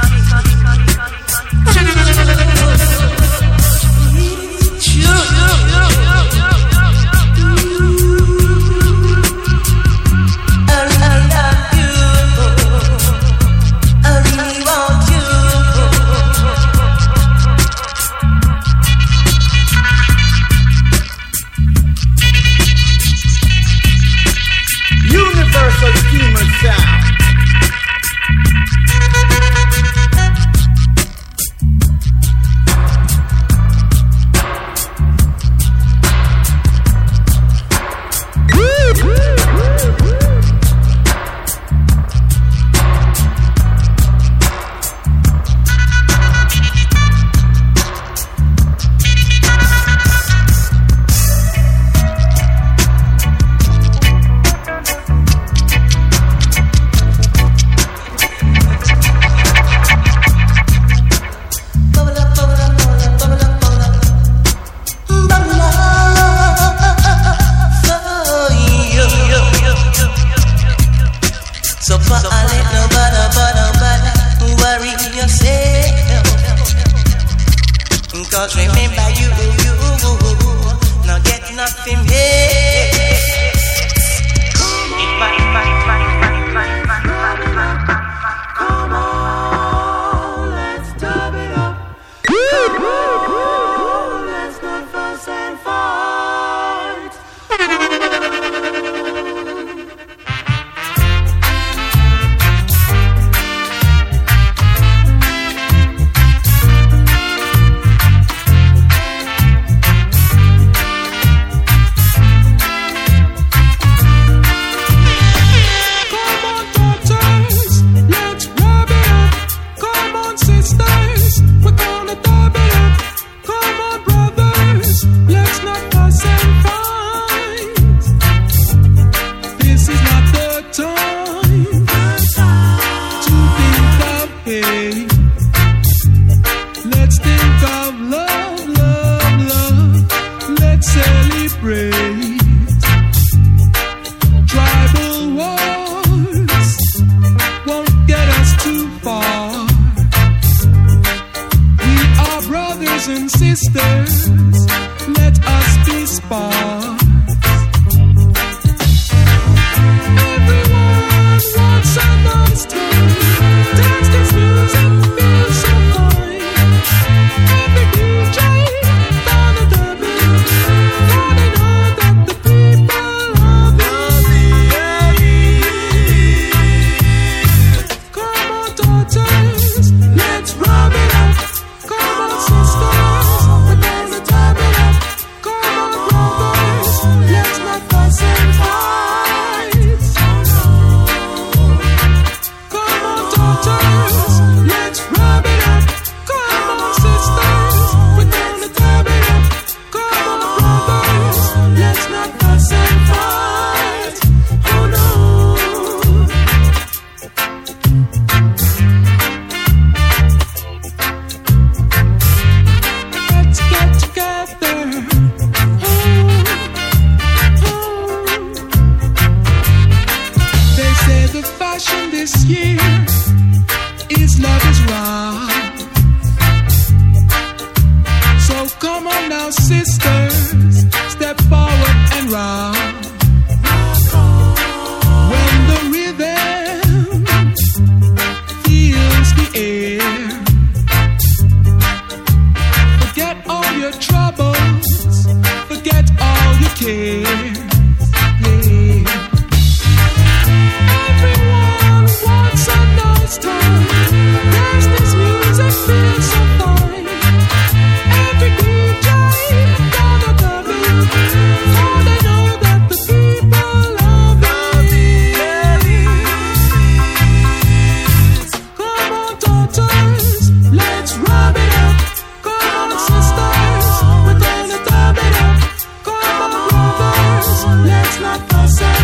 not 278.22 278.40
fuss 278.50 278.82
and 278.82 278.95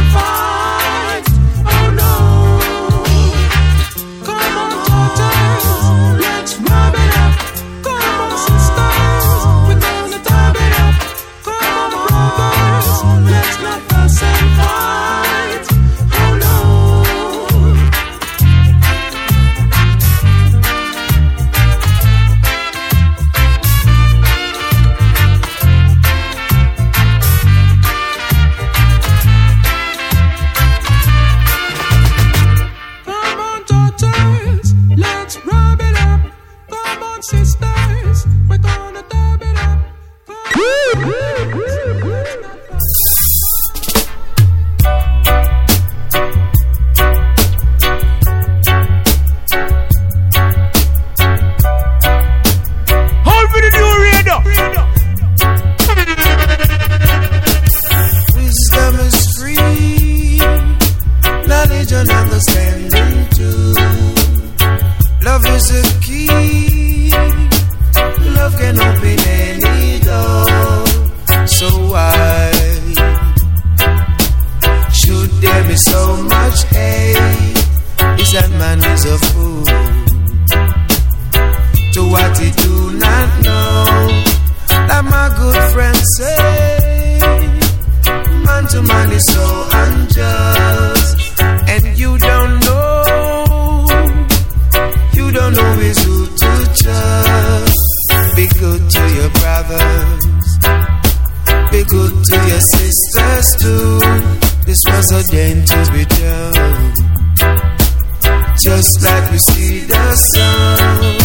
just 108.64 109.04
like 109.04 109.32
we 109.32 109.38
see 109.40 109.80
the 109.86 110.16
sun. 110.16 111.21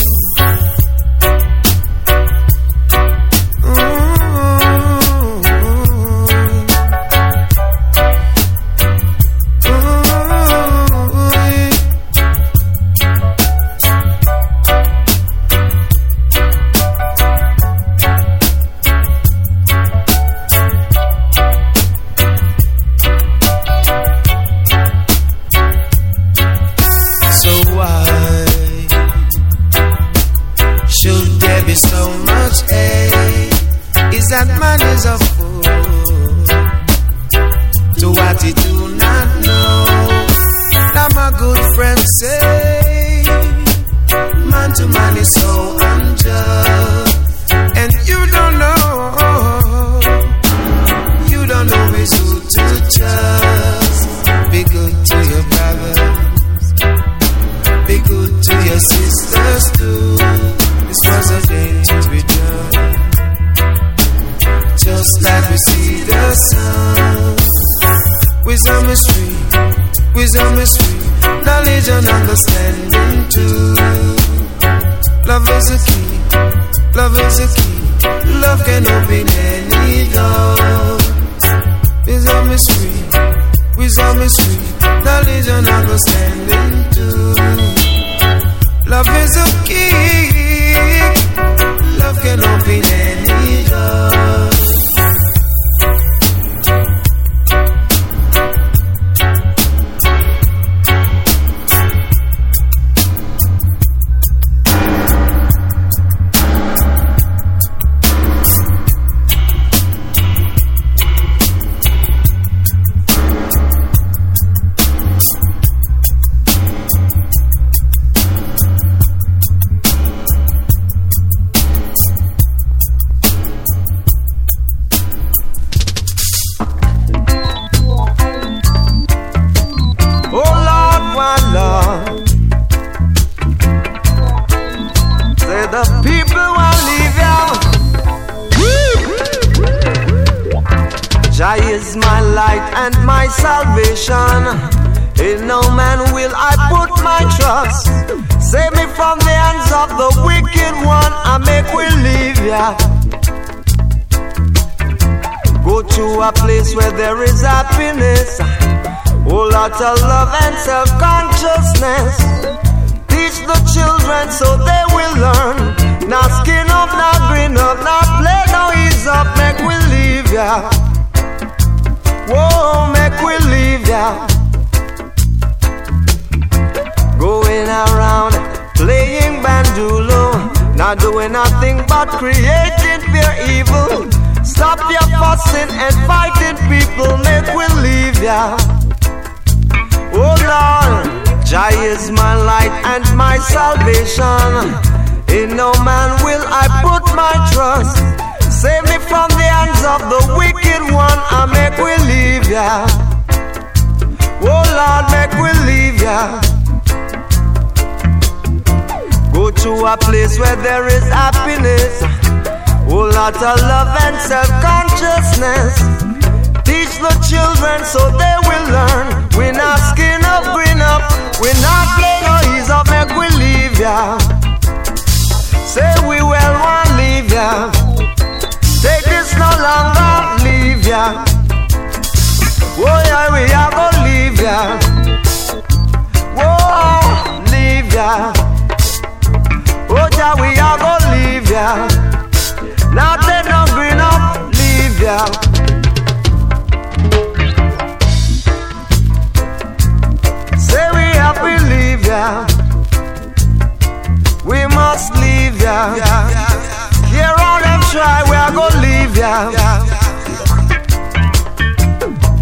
Try, 257.97 258.20
we 258.28 258.36
are 258.36 258.53
gonna 258.53 258.84
leave 258.86 259.16
ya. 259.16 259.34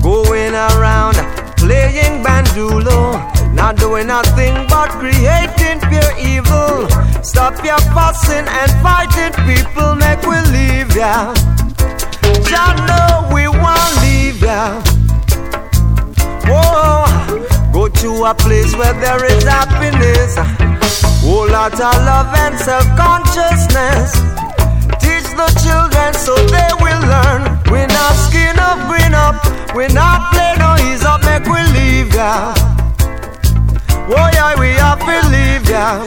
Going 0.02 0.54
around 0.68 1.16
playing 1.62 2.16
bandulo, 2.24 2.98
not 3.54 3.76
doing 3.76 4.08
nothing 4.08 4.54
but 4.68 4.90
creating 5.00 5.78
pure 5.90 6.12
evil. 6.18 6.88
Stop 7.22 7.54
your 7.64 7.82
fussing 7.94 8.46
and 8.60 8.70
fighting, 8.84 9.32
people. 9.48 9.94
Make 9.94 10.22
we 10.30 10.38
leave 10.56 10.90
ya. 10.96 11.32
Jah 12.48 12.74
know 12.88 13.30
we 13.34 13.44
won't 13.62 13.94
leave 14.04 14.42
ya. 14.42 14.60
Whoa, 16.50 17.06
go 17.72 17.82
to 18.02 18.10
a 18.30 18.34
place 18.34 18.72
where 18.78 18.96
there 19.04 19.24
is 19.32 19.44
happiness. 19.44 20.30
Whole 21.22 21.48
lot 21.48 21.72
of 21.72 21.96
love 22.10 22.30
and 22.44 22.58
self 22.58 22.86
consciousness. 23.02 24.10
The 25.34 25.50
children 25.66 26.14
so 26.14 26.34
they 26.46 26.70
will 26.80 27.02
learn. 27.10 27.42
We're 27.70 27.86
not 27.88 28.12
skin 28.26 28.56
up, 28.58 28.78
green 28.88 29.12
up. 29.14 29.34
We're 29.74 29.88
not 29.92 30.32
play 30.32 30.54
no 30.58 30.76
ease 30.86 31.04
up, 31.04 31.20
make 31.24 31.44
we 31.44 31.60
leave 31.74 32.14
ya. 32.14 32.54
Oh 34.08 34.30
yeah, 34.32 34.54
we 34.58 34.68
have 34.78 35.00
to 35.00 35.16
leave 35.34 35.68
ya. 35.68 35.98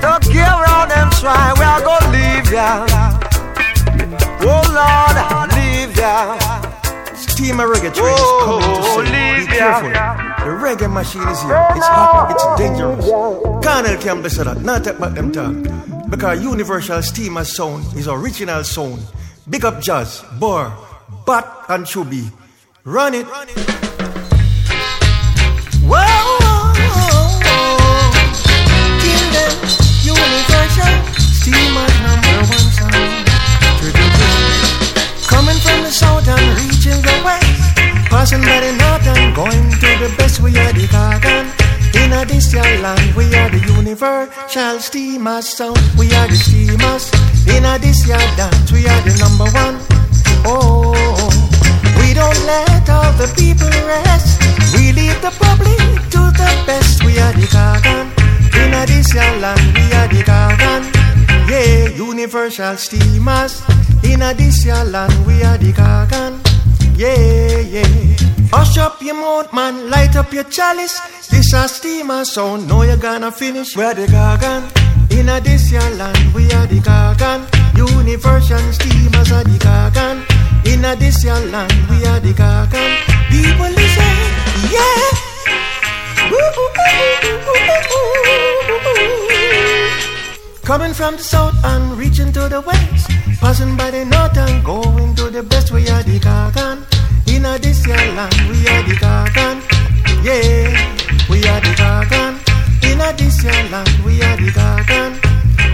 Don't 0.00 0.22
care 0.24 0.44
how 0.66 0.86
them 0.86 1.08
try, 1.20 1.54
we 1.56 1.64
are 1.64 1.80
gonna 1.80 2.10
leave 2.10 2.50
ya. 2.50 2.86
Oh 4.42 4.62
Lord, 4.74 5.52
leave 5.54 5.96
ya. 5.96 6.36
Team 7.36 7.60
of 7.60 7.70
reggae 7.70 7.94
train 7.94 8.12
is 8.12 8.20
oh, 8.20 8.42
coming 8.44 8.74
to 8.74 8.80
Oh, 8.82 9.04
say, 9.04 9.38
leave 9.38 9.48
be 9.48 9.54
ya. 9.56 9.80
careful. 9.80 9.90
The 10.44 10.52
reggae 10.66 10.92
machine 10.92 11.28
is 11.28 11.40
here. 11.42 11.66
It's 11.76 11.86
hot, 11.86 12.32
it's 12.32 12.44
dangerous. 12.60 13.04
Colonel 13.64 13.96
Campbell 14.02 14.30
said 14.30 14.46
that, 14.48 14.60
not 14.62 14.82
take 14.82 14.98
back 14.98 15.14
them 15.14 15.30
talk. 15.30 15.54
Because 16.10 16.42
Universal 16.42 17.02
Steamer 17.02 17.44
sound 17.44 17.84
is 17.94 18.08
original 18.08 18.64
sound. 18.64 18.98
Big 19.50 19.64
up 19.64 19.80
jazz, 19.82 20.24
bar, 20.40 20.74
bat 21.26 21.46
and 21.68 21.86
chubby. 21.86 22.30
Run 22.84 23.14
it. 23.14 23.26
Kill 23.26 23.54
them, 29.36 29.52
universal, 30.00 30.94
steamer 31.28 31.88
number 32.00 32.40
one 32.56 32.68
sound. 32.72 33.28
Coming 35.28 35.60
from 35.60 35.82
the 35.84 35.90
south 35.92 36.26
and 36.26 36.48
reaching 36.56 37.02
the 37.02 37.20
west, 37.22 37.76
passing 38.08 38.40
by 38.40 38.60
the 38.60 38.72
north 38.80 39.06
and 39.06 39.36
going 39.36 39.70
to 39.70 39.90
the 40.00 40.08
best. 40.16 40.40
We 40.40 40.56
are 40.56 40.72
the 40.72 40.88
Gagan. 40.88 41.52
In 41.94 42.12
a 42.12 42.24
this 42.24 42.54
land, 42.54 43.14
we 43.14 43.24
are 43.34 43.50
the 43.50 43.60
universal 44.00 44.78
steamer 44.78 45.42
sound. 45.42 45.78
We 45.98 46.12
are 46.14 46.28
the 46.28 46.36
steamers. 46.36 47.10
In 47.48 47.64
a 47.64 47.78
this 47.78 48.06
your 48.06 48.18
dance, 48.36 48.70
we 48.70 48.86
are 48.86 49.02
the 49.02 49.16
number 49.18 49.50
one. 49.50 49.76
Oh, 50.46 50.94
we 51.98 52.14
don't 52.14 52.38
let 52.46 52.88
all 52.88 53.12
the 53.14 53.26
people 53.34 53.66
rest. 53.86 54.40
We 54.74 54.92
leave 54.92 55.20
the 55.20 55.34
public 55.38 55.78
to 56.14 56.30
the 56.30 56.50
best. 56.66 57.02
We 57.02 57.18
are 57.18 57.32
the 57.32 57.46
Gagan. 57.50 58.06
In 58.54 58.74
a 58.74 58.86
this 58.86 59.12
your 59.12 59.36
land, 59.40 59.66
we 59.74 59.92
are 59.92 60.06
the 60.06 60.22
Gagan. 60.22 60.82
Yeah, 61.50 61.88
universal 61.96 62.76
steamers. 62.76 63.62
In 64.04 64.22
a 64.22 64.32
this 64.32 64.64
your 64.64 64.84
land, 64.84 65.26
we 65.26 65.42
are 65.42 65.58
the 65.58 65.72
Gagan. 65.72 66.38
Yeah, 66.96 67.58
yeah. 67.58 68.37
Hush 68.50 68.78
up 68.78 69.02
your 69.02 69.14
mouth, 69.14 69.52
man. 69.52 69.90
Light 69.90 70.16
up 70.16 70.32
your 70.32 70.44
chalice. 70.44 70.98
This 71.28 71.52
a 71.52 71.68
steamer 71.68 72.24
sound. 72.24 72.66
Know 72.68 72.82
you're 72.82 72.96
gonna 72.96 73.30
finish. 73.30 73.76
We're 73.76 73.94
the 73.94 74.06
Gagan. 74.06 74.62
In 75.10 75.28
a 75.28 75.40
this 75.40 75.70
your 75.70 75.88
land, 75.96 76.34
we 76.34 76.44
are 76.52 76.66
the 76.66 76.80
Gagan. 76.80 77.40
Universal 77.76 78.72
steamers 78.72 79.32
are 79.32 79.44
the 79.44 79.58
Gagan. 79.58 80.24
In 80.66 80.84
a 80.84 80.96
this 80.96 81.24
your 81.24 81.38
land, 81.52 81.72
we 81.90 82.04
are 82.06 82.20
the 82.20 82.32
Gagan. 82.32 82.90
People 83.30 83.70
listen, 83.70 84.16
yeah. 84.72 85.28
Coming 90.64 90.92
from 90.92 91.16
the 91.16 91.22
south 91.22 91.54
and 91.64 91.98
reaching 91.98 92.32
to 92.32 92.48
the 92.48 92.60
west. 92.60 93.08
Passing 93.40 93.76
by 93.76 93.90
the 93.90 94.04
north 94.04 94.36
and 94.36 94.64
going 94.64 95.14
to 95.16 95.30
the 95.30 95.42
best. 95.42 95.70
We 95.70 95.88
are 95.88 96.02
the 96.02 96.18
Gagan. 96.18 96.84
In 97.38 97.46
a 97.46 97.56
this 97.56 97.86
your 97.86 97.94
land, 98.18 98.34
we 98.50 98.66
are 98.66 98.82
the 98.82 98.94
Gagan. 98.98 99.62
Yeah, 100.26 100.74
we 101.30 101.38
are 101.46 101.60
the 101.60 101.72
Gagan. 101.78 102.34
In 102.82 103.00
a 103.00 103.12
this 103.16 103.44
your 103.44 103.62
land, 103.70 103.88
we 104.04 104.20
are 104.22 104.36
the 104.36 104.50
Gagan. 104.50 105.12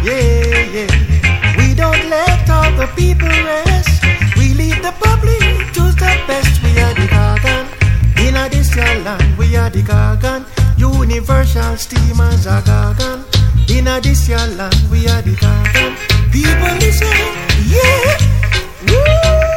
Yeah, 0.05 0.61
yeah. 0.77 1.57
We 1.57 1.75
don't 1.75 2.11
let 2.11 2.51
all 2.51 2.71
the 2.77 2.87
people 2.95 3.29
rest. 3.29 4.05
We 4.37 4.53
lead 4.53 4.77
the 4.85 4.93
public 5.01 5.73
to 5.73 5.85
the 5.97 6.13
best. 6.29 6.63
We 6.63 6.79
are 6.85 6.93
the 6.93 7.09
Gagan. 7.09 7.65
In 8.29 8.37
a 8.37 8.47
this 8.51 8.77
your 8.77 8.95
land, 9.03 9.39
we 9.39 9.57
are 9.57 9.71
the 9.71 9.81
Gagan. 9.81 10.45
Universal 10.77 11.79
steamers 11.79 12.47
are 12.47 12.61
Gagan. 12.61 13.25
In 13.71 13.89
a 13.89 14.03
this 14.03 14.29
your 14.29 14.47
land, 14.59 14.77
we 14.91 15.09
are 15.09 15.23
the 15.23 15.33
Gagan. 15.33 15.97
People 16.31 16.75
listen, 16.77 17.09
yeah. 17.73 18.19
Whoa, 18.87 19.54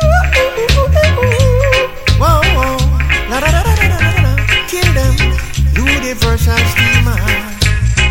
La 3.30 3.40
da 3.40 3.52
da 3.52 3.64
da 3.64 3.76
da 3.76 3.88
da 3.88 3.98
da 3.98 4.12
da. 4.22 4.36
Kill 4.68 4.94
them. 4.94 5.16
Universal 5.76 6.58
steamer. 6.72 7.20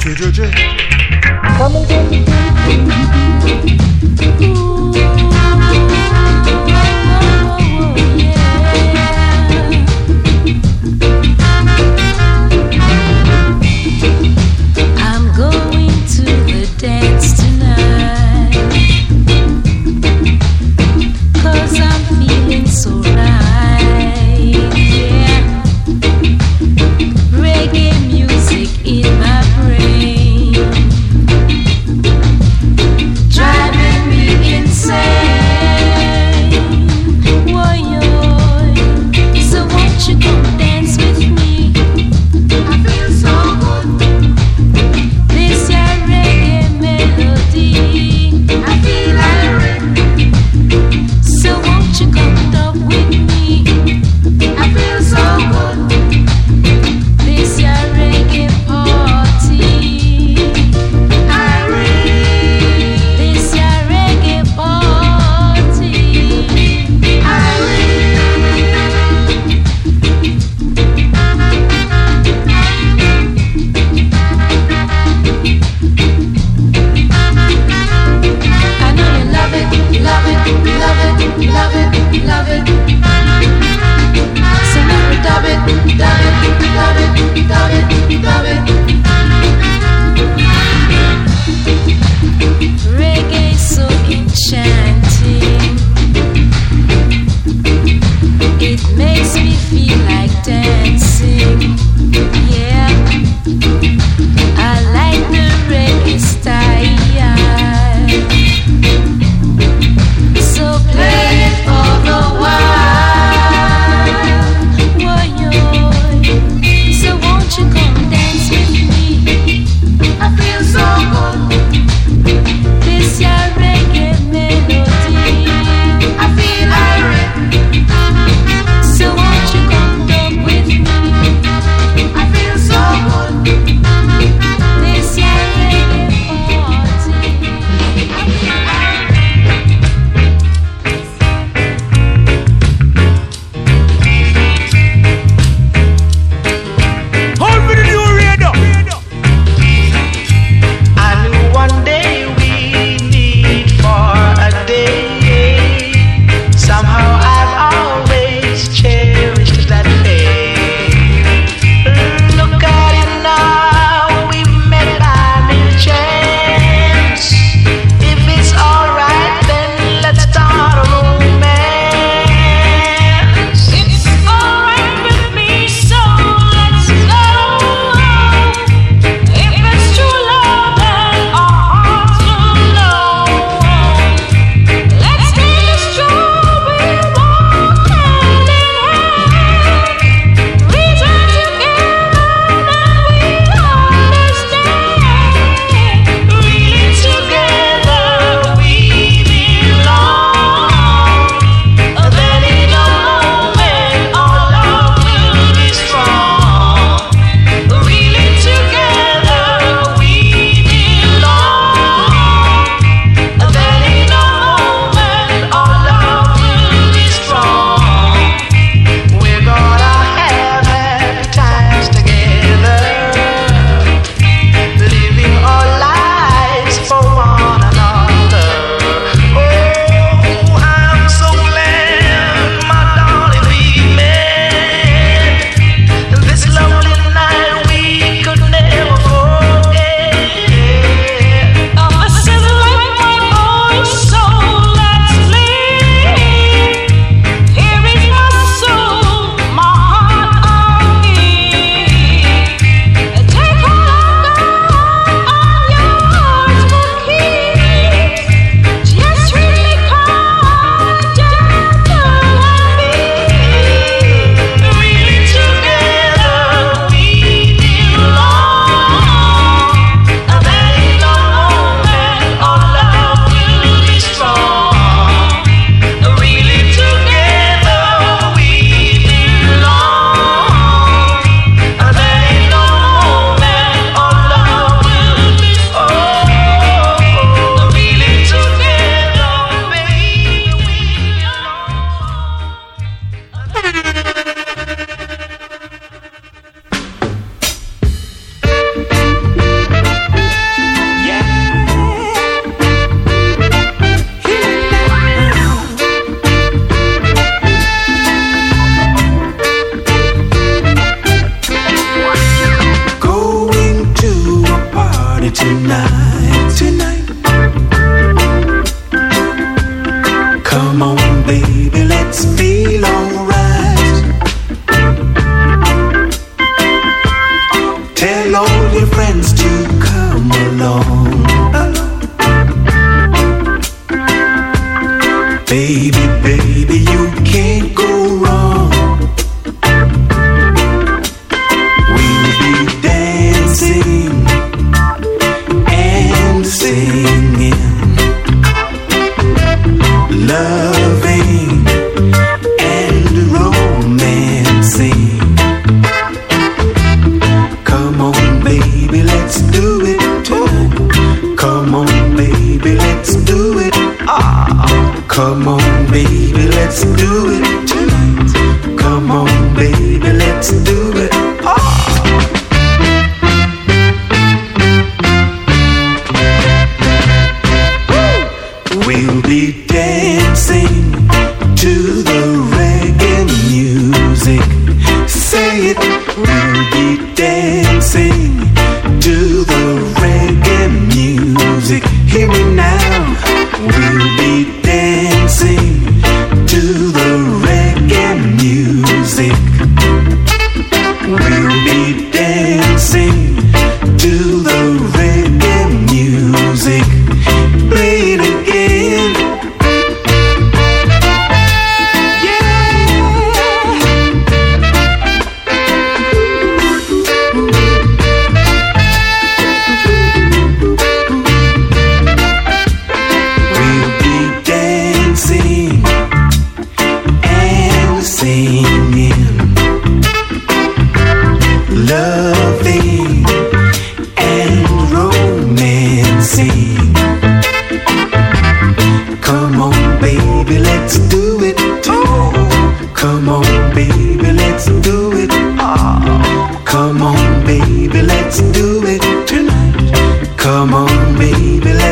J-J-J. 0.01 0.51
Come 1.57 1.77
and 1.77 1.87
friends 1.89 2.27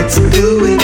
let's 0.05 0.19
do 0.37 0.67
it. 0.67 0.84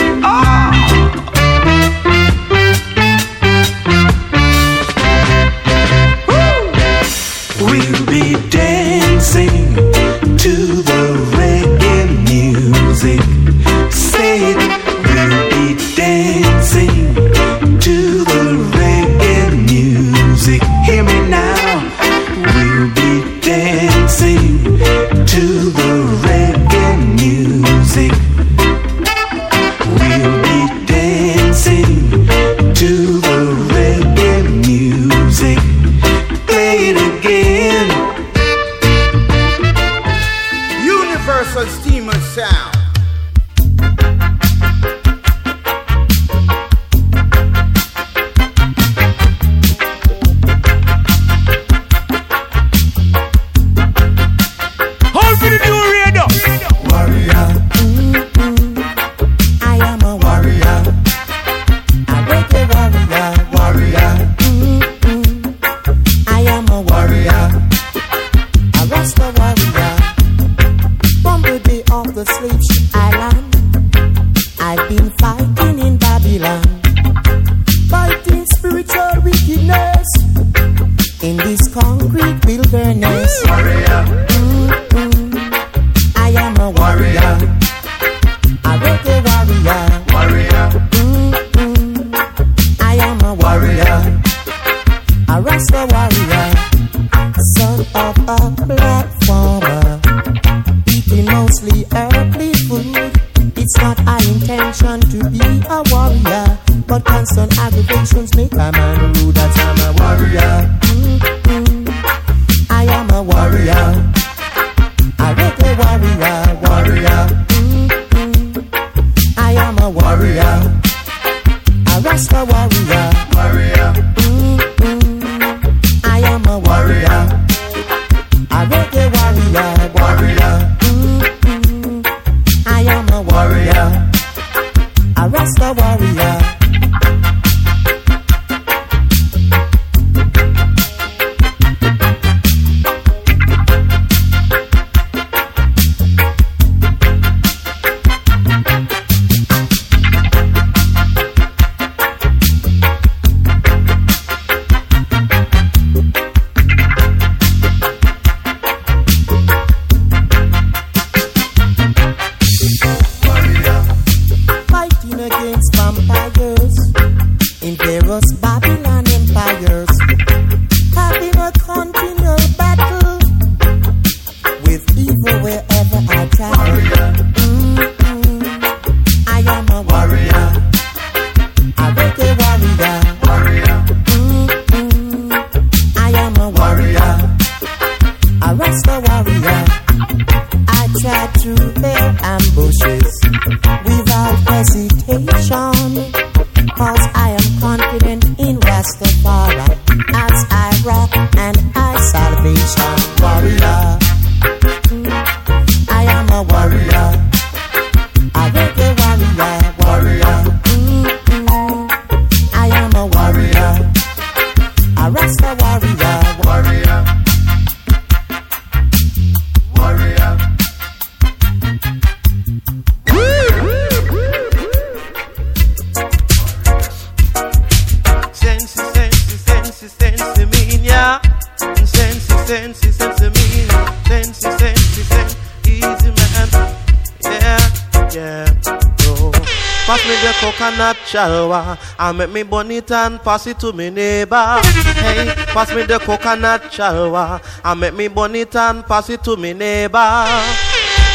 Coconut 240.61 240.97
chalwa 241.07 241.79
and 241.99 242.19
make 242.19 242.31
me 242.31 242.43
burn 242.43 242.71
it 242.71 242.91
and 242.91 243.19
pass 243.23 243.47
it 243.47 243.59
to 243.59 243.73
me 243.73 243.89
neighbor. 243.89 244.61
Hey, 245.01 245.33
pass 245.47 245.75
me 245.75 245.85
the 245.85 245.99
coconut 245.99 246.65
chalwa 246.65 247.41
and 247.65 247.81
make 247.81 247.95
me 247.95 248.09
burn 248.09 248.35
it 248.35 248.55
and 248.55 248.85
pass 248.85 249.09
it 249.09 249.25
to 249.25 249.39
me 249.39 249.55
neighbor. 249.55 249.99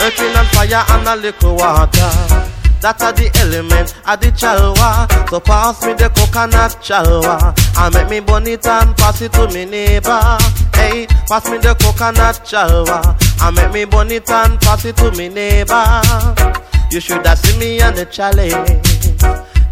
Earth, 0.01 0.19
wind 0.19 0.35
and 0.35 0.47
fire 0.47 0.83
and 0.89 1.07
a 1.07 1.15
little 1.15 1.55
water. 1.55 2.09
That 2.81 3.01
are 3.01 3.13
the 3.13 3.29
element 3.39 3.93
of 4.07 4.19
the 4.19 4.31
chalwa. 4.31 5.29
So 5.29 5.39
pass 5.39 5.85
me 5.85 5.93
the 5.93 6.09
coconut 6.09 6.81
chalwa 6.81 7.55
and 7.77 7.93
make 7.93 8.09
me 8.09 8.19
burn 8.21 8.47
it 8.47 8.65
and 8.65 8.97
pass 8.97 9.21
it 9.21 9.31
to 9.33 9.47
me 9.49 9.65
neighbor. 9.65 10.37
Hey, 10.73 11.05
pass 11.27 11.47
me 11.51 11.59
the 11.59 11.75
coconut 11.75 12.41
chalwa 12.43 13.15
and 13.43 13.55
make 13.55 13.71
me 13.71 13.85
burn 13.85 14.09
it 14.09 14.27
and 14.27 14.59
pass 14.59 14.85
it 14.85 14.97
to 14.97 15.11
me 15.11 15.29
neighbor. 15.29 16.01
You 16.91 16.99
should 17.01 17.25
have 17.25 17.39
seen 17.39 17.59
me 17.59 17.81
on 17.81 17.95
the 17.95 18.05
challenge. 18.05 18.53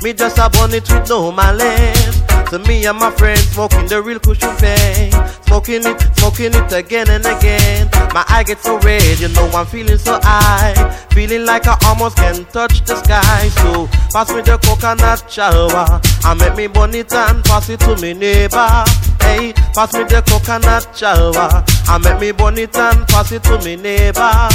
Me 0.03 0.11
just 0.11 0.37
a 0.37 0.49
burn 0.49 0.73
it 0.73 0.89
with 0.89 1.09
no 1.09 1.31
malice. 1.31 2.21
So 2.49 2.59
me 2.59 2.85
and 2.85 2.99
my 2.99 3.09
friends 3.11 3.47
smoking 3.49 3.87
the 3.87 4.01
real 4.01 4.19
cushion 4.19 4.53
thing. 4.57 5.11
Smoking 5.45 5.85
it, 5.85 6.01
smoking 6.17 6.53
it 6.53 6.71
again 6.73 7.09
and 7.09 7.25
again. 7.25 7.89
My 8.13 8.25
eye 8.27 8.43
gets 8.43 8.63
so 8.63 8.77
red, 8.79 9.19
you 9.19 9.29
know 9.29 9.49
I'm 9.53 9.65
feeling 9.65 9.97
so 9.97 10.19
high. 10.21 10.73
Feeling 11.11 11.45
like 11.45 11.67
I 11.67 11.77
almost 11.85 12.17
can 12.17 12.43
touch 12.45 12.83
the 12.83 12.97
sky. 12.97 13.47
So 13.49 13.87
pass 14.11 14.29
me 14.33 14.41
the 14.41 14.57
coconut 14.57 15.23
chalwa. 15.29 16.03
And 16.25 16.39
make 16.39 16.55
me 16.57 16.67
burn 16.67 16.93
it 16.93 17.13
and 17.13 17.43
pass 17.45 17.69
it 17.69 17.79
to 17.81 17.95
me 18.01 18.13
neighbor. 18.13 18.83
Hey, 19.21 19.53
pass 19.73 19.93
me 19.93 20.03
the 20.03 20.21
coconut 20.27 20.89
chalwa. 20.93 21.63
And 21.89 22.03
make 22.03 22.19
me 22.19 22.31
burn 22.33 22.57
it 22.57 22.75
and 22.75 23.07
pass 23.07 23.31
it 23.31 23.43
to 23.43 23.57
me 23.59 23.77
neighbor. 23.77 24.49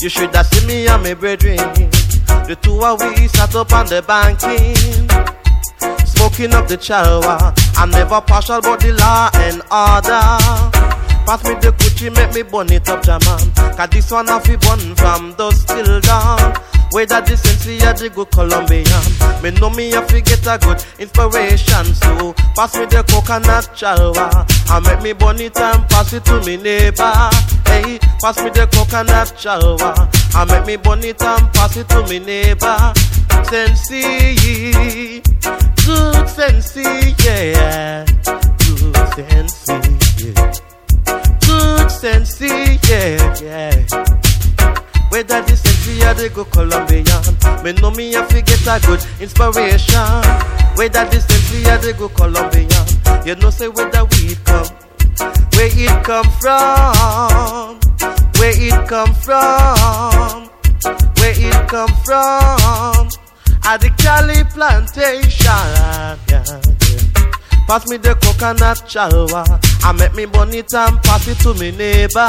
You 0.00 0.08
should 0.08 0.34
have 0.34 0.46
seen 0.46 0.66
me 0.66 0.86
and 0.86 1.02
my 1.02 1.14
brethren. 1.14 1.56
The 1.56 2.58
two 2.60 2.84
of 2.84 3.00
we 3.00 3.28
sat 3.28 3.54
up 3.54 3.72
on 3.72 3.86
the 3.86 4.02
banking. 4.02 4.74
Smoking 6.06 6.52
up 6.52 6.68
the 6.68 6.76
chalwa. 6.76 7.52
I'm 7.76 7.90
never 7.90 8.20
partial 8.20 8.60
but 8.60 8.80
the 8.80 8.92
law 8.92 9.30
and 9.34 9.62
order. 9.70 10.84
Pass 11.26 11.42
me 11.44 11.54
the 11.54 11.72
Gucci, 11.78 12.14
make 12.14 12.34
me 12.34 12.42
burn 12.42 12.70
it 12.70 12.88
up, 12.88 13.02
Jaman. 13.02 13.50
Cause 13.76 13.88
this 13.90 14.10
one 14.10 14.28
off 14.28 14.46
we 14.46 14.56
burn 14.56 14.94
from 14.94 15.32
dusk 15.34 15.68
till 15.68 16.00
dawn. 16.00 16.54
Whether 16.90 17.20
this 17.22 17.42
sincere 17.42 17.92
the 17.92 18.08
good 18.08 18.30
Colombian. 18.30 19.42
Me 19.42 19.50
know 19.60 19.70
me 19.70 19.90
have 19.90 20.06
to 20.08 20.20
get 20.20 20.46
a 20.46 20.58
good 20.58 20.84
inspiration. 20.98 21.84
So 21.94 22.32
pass 22.54 22.76
me 22.76 22.86
the 22.86 23.02
coconut 23.08 23.70
chalwa. 23.74 24.30
And 24.70 24.86
make 24.86 25.02
me 25.02 25.10
it 25.44 25.56
and 25.56 25.88
pass 25.88 26.12
it 26.12 26.24
to 26.26 26.40
me 26.42 26.56
neighbor. 26.56 27.12
Hey, 27.66 27.98
pass 28.20 28.42
me 28.42 28.50
the 28.50 28.68
coconut 28.72 29.34
chalwa. 29.36 29.92
And 30.36 30.50
make 30.50 30.66
me 30.66 31.08
it 31.08 31.22
and 31.22 31.52
pass 31.52 31.76
it 31.76 31.88
to 31.88 32.02
me 32.08 32.18
neighbor. 32.20 32.92
Sensi, 33.50 35.22
have 48.64 48.82
a 48.82 48.86
good 48.86 49.06
inspiration. 49.20 50.22
Whether 50.76 51.04
this 51.06 51.24
sensi 51.26 51.68
or 51.70 51.78
the 51.78 51.94
good 51.96 52.14
Colombian, 52.14 53.26
you 53.26 53.34
know 53.36 53.50
say 53.50 53.68
where 53.68 53.90
the 53.90 54.04
weed 54.04 54.38
come, 54.44 54.66
where 55.54 55.70
it 55.70 56.04
come 56.04 56.28
from, 56.40 57.78
where 58.38 58.54
it 58.56 58.88
come 58.88 59.14
from, 59.14 60.48
where 61.18 61.34
it 61.36 61.68
come 61.68 61.94
from. 62.04 63.08
At 63.66 63.80
the 63.80 63.90
Cali 63.96 64.44
plantation, 64.52 65.46
yeah, 65.46 66.18
yeah. 66.28 66.60
Pass 67.66 67.88
me 67.88 67.96
the 67.96 68.14
coconut 68.16 68.78
chalwa 68.86 69.44
and 69.88 69.98
make 69.98 70.14
me 70.14 70.26
burn 70.26 70.52
it 70.52 70.74
and 70.74 71.02
pass 71.02 71.26
it 71.28 71.38
to 71.38 71.54
me 71.54 71.70
neighbor. 71.70 72.28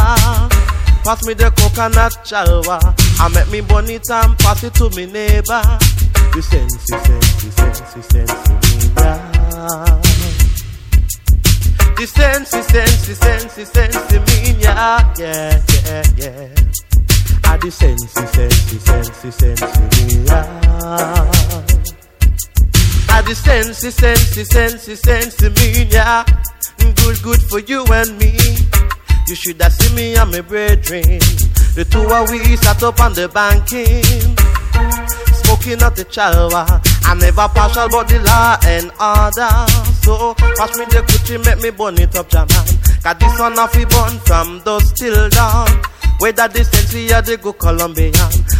Pass 1.03 1.25
me 1.25 1.33
the 1.33 1.51
coconut 1.57 2.13
chalwa 2.23 2.79
and 3.19 3.33
make 3.33 3.51
me 3.51 3.59
burn 3.61 3.89
it 3.89 4.09
and 4.09 4.37
pass 4.39 4.63
it 4.63 4.73
to 4.75 4.89
me 4.91 5.07
neighbor. 5.07 5.61
You 6.35 6.41
sense, 6.41 6.89
you 6.91 6.99
sense, 6.99 7.43
you 7.45 7.51
sense, 7.51 7.95
you 7.95 8.01
sense 8.01 8.49
me, 8.49 8.91
yeah. 8.97 10.01
The 11.95 12.05
sense, 12.05 12.51
the 12.51 12.61
sense, 13.15 13.53
sense 13.71 14.11
me, 14.11 14.51
yeah, 14.59 15.13
yeah, 15.17 15.63
yeah, 15.85 16.03
yeah. 16.17 16.49
Ah, 17.45 17.55
the 17.55 17.71
sense, 17.71 18.13
the 18.13 18.27
sense, 18.27 19.15
sense 19.33 19.79
me, 19.79 20.25
yeah. 20.25 20.59
Ah, 23.07 23.21
the 23.25 23.33
sense, 23.33 23.79
the 23.79 23.91
sense, 23.91 24.83
sense 24.99 25.41
me, 25.41 25.87
yeah. 25.89 26.25
Good, 26.97 27.21
good 27.23 27.41
for 27.43 27.59
you 27.59 27.85
and 27.85 28.17
me. 28.17 28.35
You 29.29 29.35
should 29.35 29.61
have 29.61 29.71
seen 29.71 29.95
me 29.95 30.15
and 30.17 30.31
my 30.31 30.41
brethren. 30.41 31.01
The 31.75 31.85
two 31.89 32.11
of 32.11 32.29
we 32.29 32.57
sat 32.57 32.83
up 32.83 32.99
on 32.99 33.13
the 33.13 33.29
banking. 33.29 34.35
Smoking 35.65 35.83
up 35.83 35.95
the 35.95 36.05
chalwa. 36.05 36.63
Ah. 36.69 37.09
I'm 37.09 37.17
never 37.17 37.49
partial 37.49 37.89
but 37.89 38.07
the 38.07 38.21
law 38.21 38.53
and 38.69 38.93
order. 39.01 39.49
So 40.05 40.35
pass 40.61 40.77
me 40.77 40.85
the 40.85 41.01
Gucci, 41.01 41.43
make 41.43 41.57
me 41.57 41.71
burn 41.71 41.97
it 41.97 42.15
up, 42.15 42.29
Jaman. 42.29 42.69
Cause 43.01 43.17
this 43.17 43.39
one 43.39 43.57
off 43.57 43.75
we 43.75 43.85
burn 43.85 44.13
from 44.29 44.61
dusk 44.61 44.93
till 44.95 45.27
dawn. 45.29 45.81
Whether 46.19 46.47
this 46.49 46.69
sensi 46.69 47.09
or 47.09 47.23
the 47.25 47.37
good 47.41 47.57
Colombian, 47.57 48.13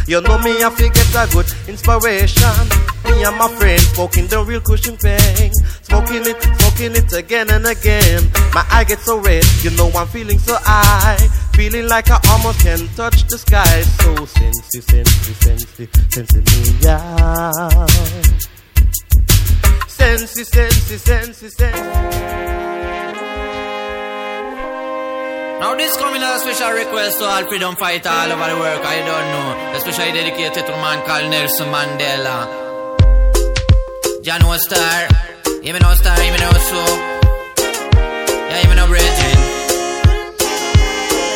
you 0.08 0.20
know 0.20 0.40
me 0.42 0.58
I 0.66 0.70
fi 0.74 0.90
get 0.90 1.14
a 1.14 1.30
good 1.30 1.46
inspiration. 1.70 2.66
Me 3.06 3.22
and 3.22 3.38
my 3.38 3.54
friends 3.54 3.86
smoking 3.94 4.26
the 4.26 4.42
real 4.42 4.62
cushion 4.62 4.98
thing, 4.98 5.54
smoking 5.86 6.26
it, 6.26 6.42
smoking 6.76 6.96
it 6.96 7.14
again 7.14 7.50
and 7.50 7.66
again. 7.66 8.24
My 8.54 8.66
eye 8.72 8.84
gets 8.84 9.06
so 9.06 9.20
red, 9.20 9.44
you 9.64 9.72
know 9.72 9.90
I'm 9.90 10.08
feeling 10.08 10.40
so 10.40 10.56
high, 10.60 11.18
feeling 11.54 11.88
like 11.88 12.10
I 12.10 12.20
almost 12.30 12.60
can 12.62 12.88
touch 12.96 13.24
the 13.28 13.38
sky. 13.38 13.82
So 13.82 14.26
sensi, 14.26 14.82
sensi, 14.82 15.34
sensi, 15.34 15.88
sensi 16.10 16.38
me, 16.38 16.78
yeah. 16.82 17.88
Sensi, 19.88 20.44
sensi, 20.44 20.98
sensi, 20.98 21.50
sensi. 21.50 21.82
Now 25.60 25.76
this 25.76 25.98
coming 25.98 26.22
as 26.22 26.42
a 26.42 26.54
special 26.54 26.76
request 26.76 27.20
to 27.20 27.26
all 27.26 27.46
freedom 27.46 27.76
fighter 27.76 28.10
all 28.10 28.32
over 28.32 28.50
the 28.54 28.60
world, 28.60 28.86
I 28.86 28.98
don't 29.00 29.28
know. 29.34 29.74
Especially 29.76 30.12
dedicated 30.12 30.66
to 30.66 30.74
a 30.74 30.82
man 30.82 31.06
called 31.06 31.30
Nelson 31.32 31.68
Mandela. 31.72 32.64
John 34.22 34.46
was 34.48 34.68
even 35.66 35.82
know 35.82 35.94
star, 35.96 36.16
even 36.22 36.40
know 36.40 36.52
so. 36.52 36.82
Yeah, 38.50 38.64
even 38.64 38.78
know 38.78 38.88
brethren. 38.88 39.38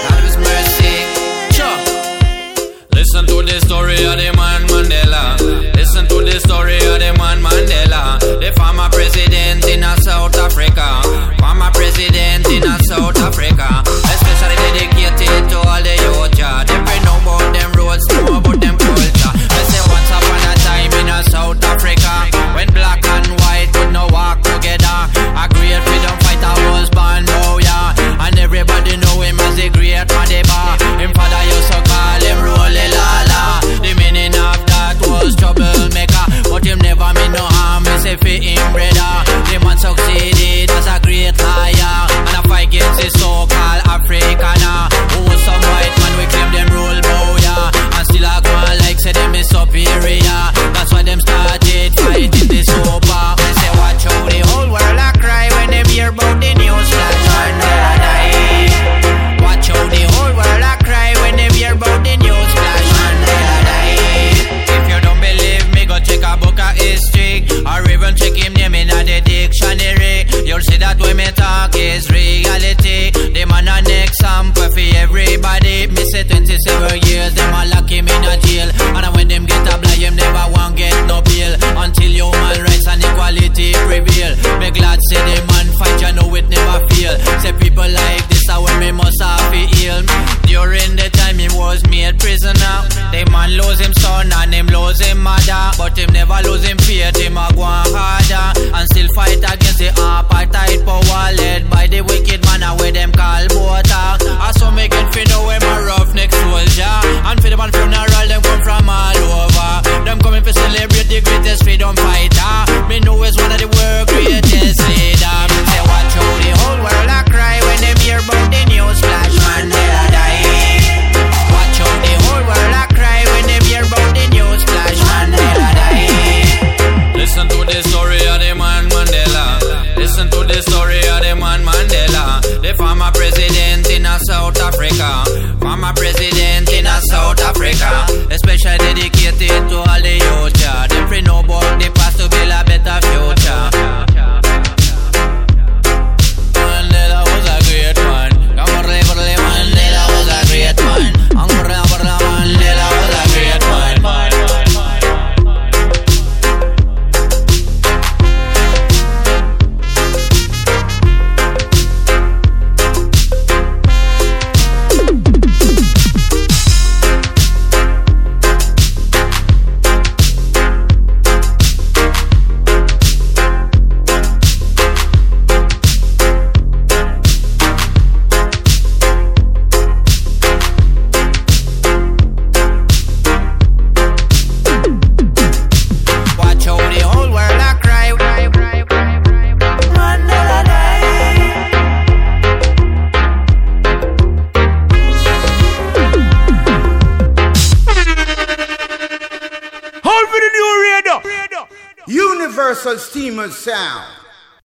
God 0.05 0.23
of 0.29 0.35
mercy. 0.45 0.95
Sure. 1.57 1.79
Listen 2.93 3.25
to 3.25 3.41
the 3.41 3.59
story 3.65 3.95
of 4.05 4.17
the 4.21 4.31
man 4.37 4.61
Mandela. 4.69 5.23
Listen 5.75 6.07
to 6.07 6.23
the 6.23 6.39
story 6.45 6.77
of 6.77 6.99
the 6.99 7.11
man 7.17 7.41
Mandela. 7.41 8.19
The 8.19 8.53
former 8.55 8.88
During 90.59 90.97
the 90.97 91.09
time 91.13 91.39
he 91.39 91.47
was 91.55 91.79
made 91.87 92.19
prisoner, 92.19 92.75
the 93.15 93.23
man 93.31 93.55
lose 93.55 93.79
him 93.79 93.93
son 93.93 94.27
and 94.27 94.53
him 94.53 94.67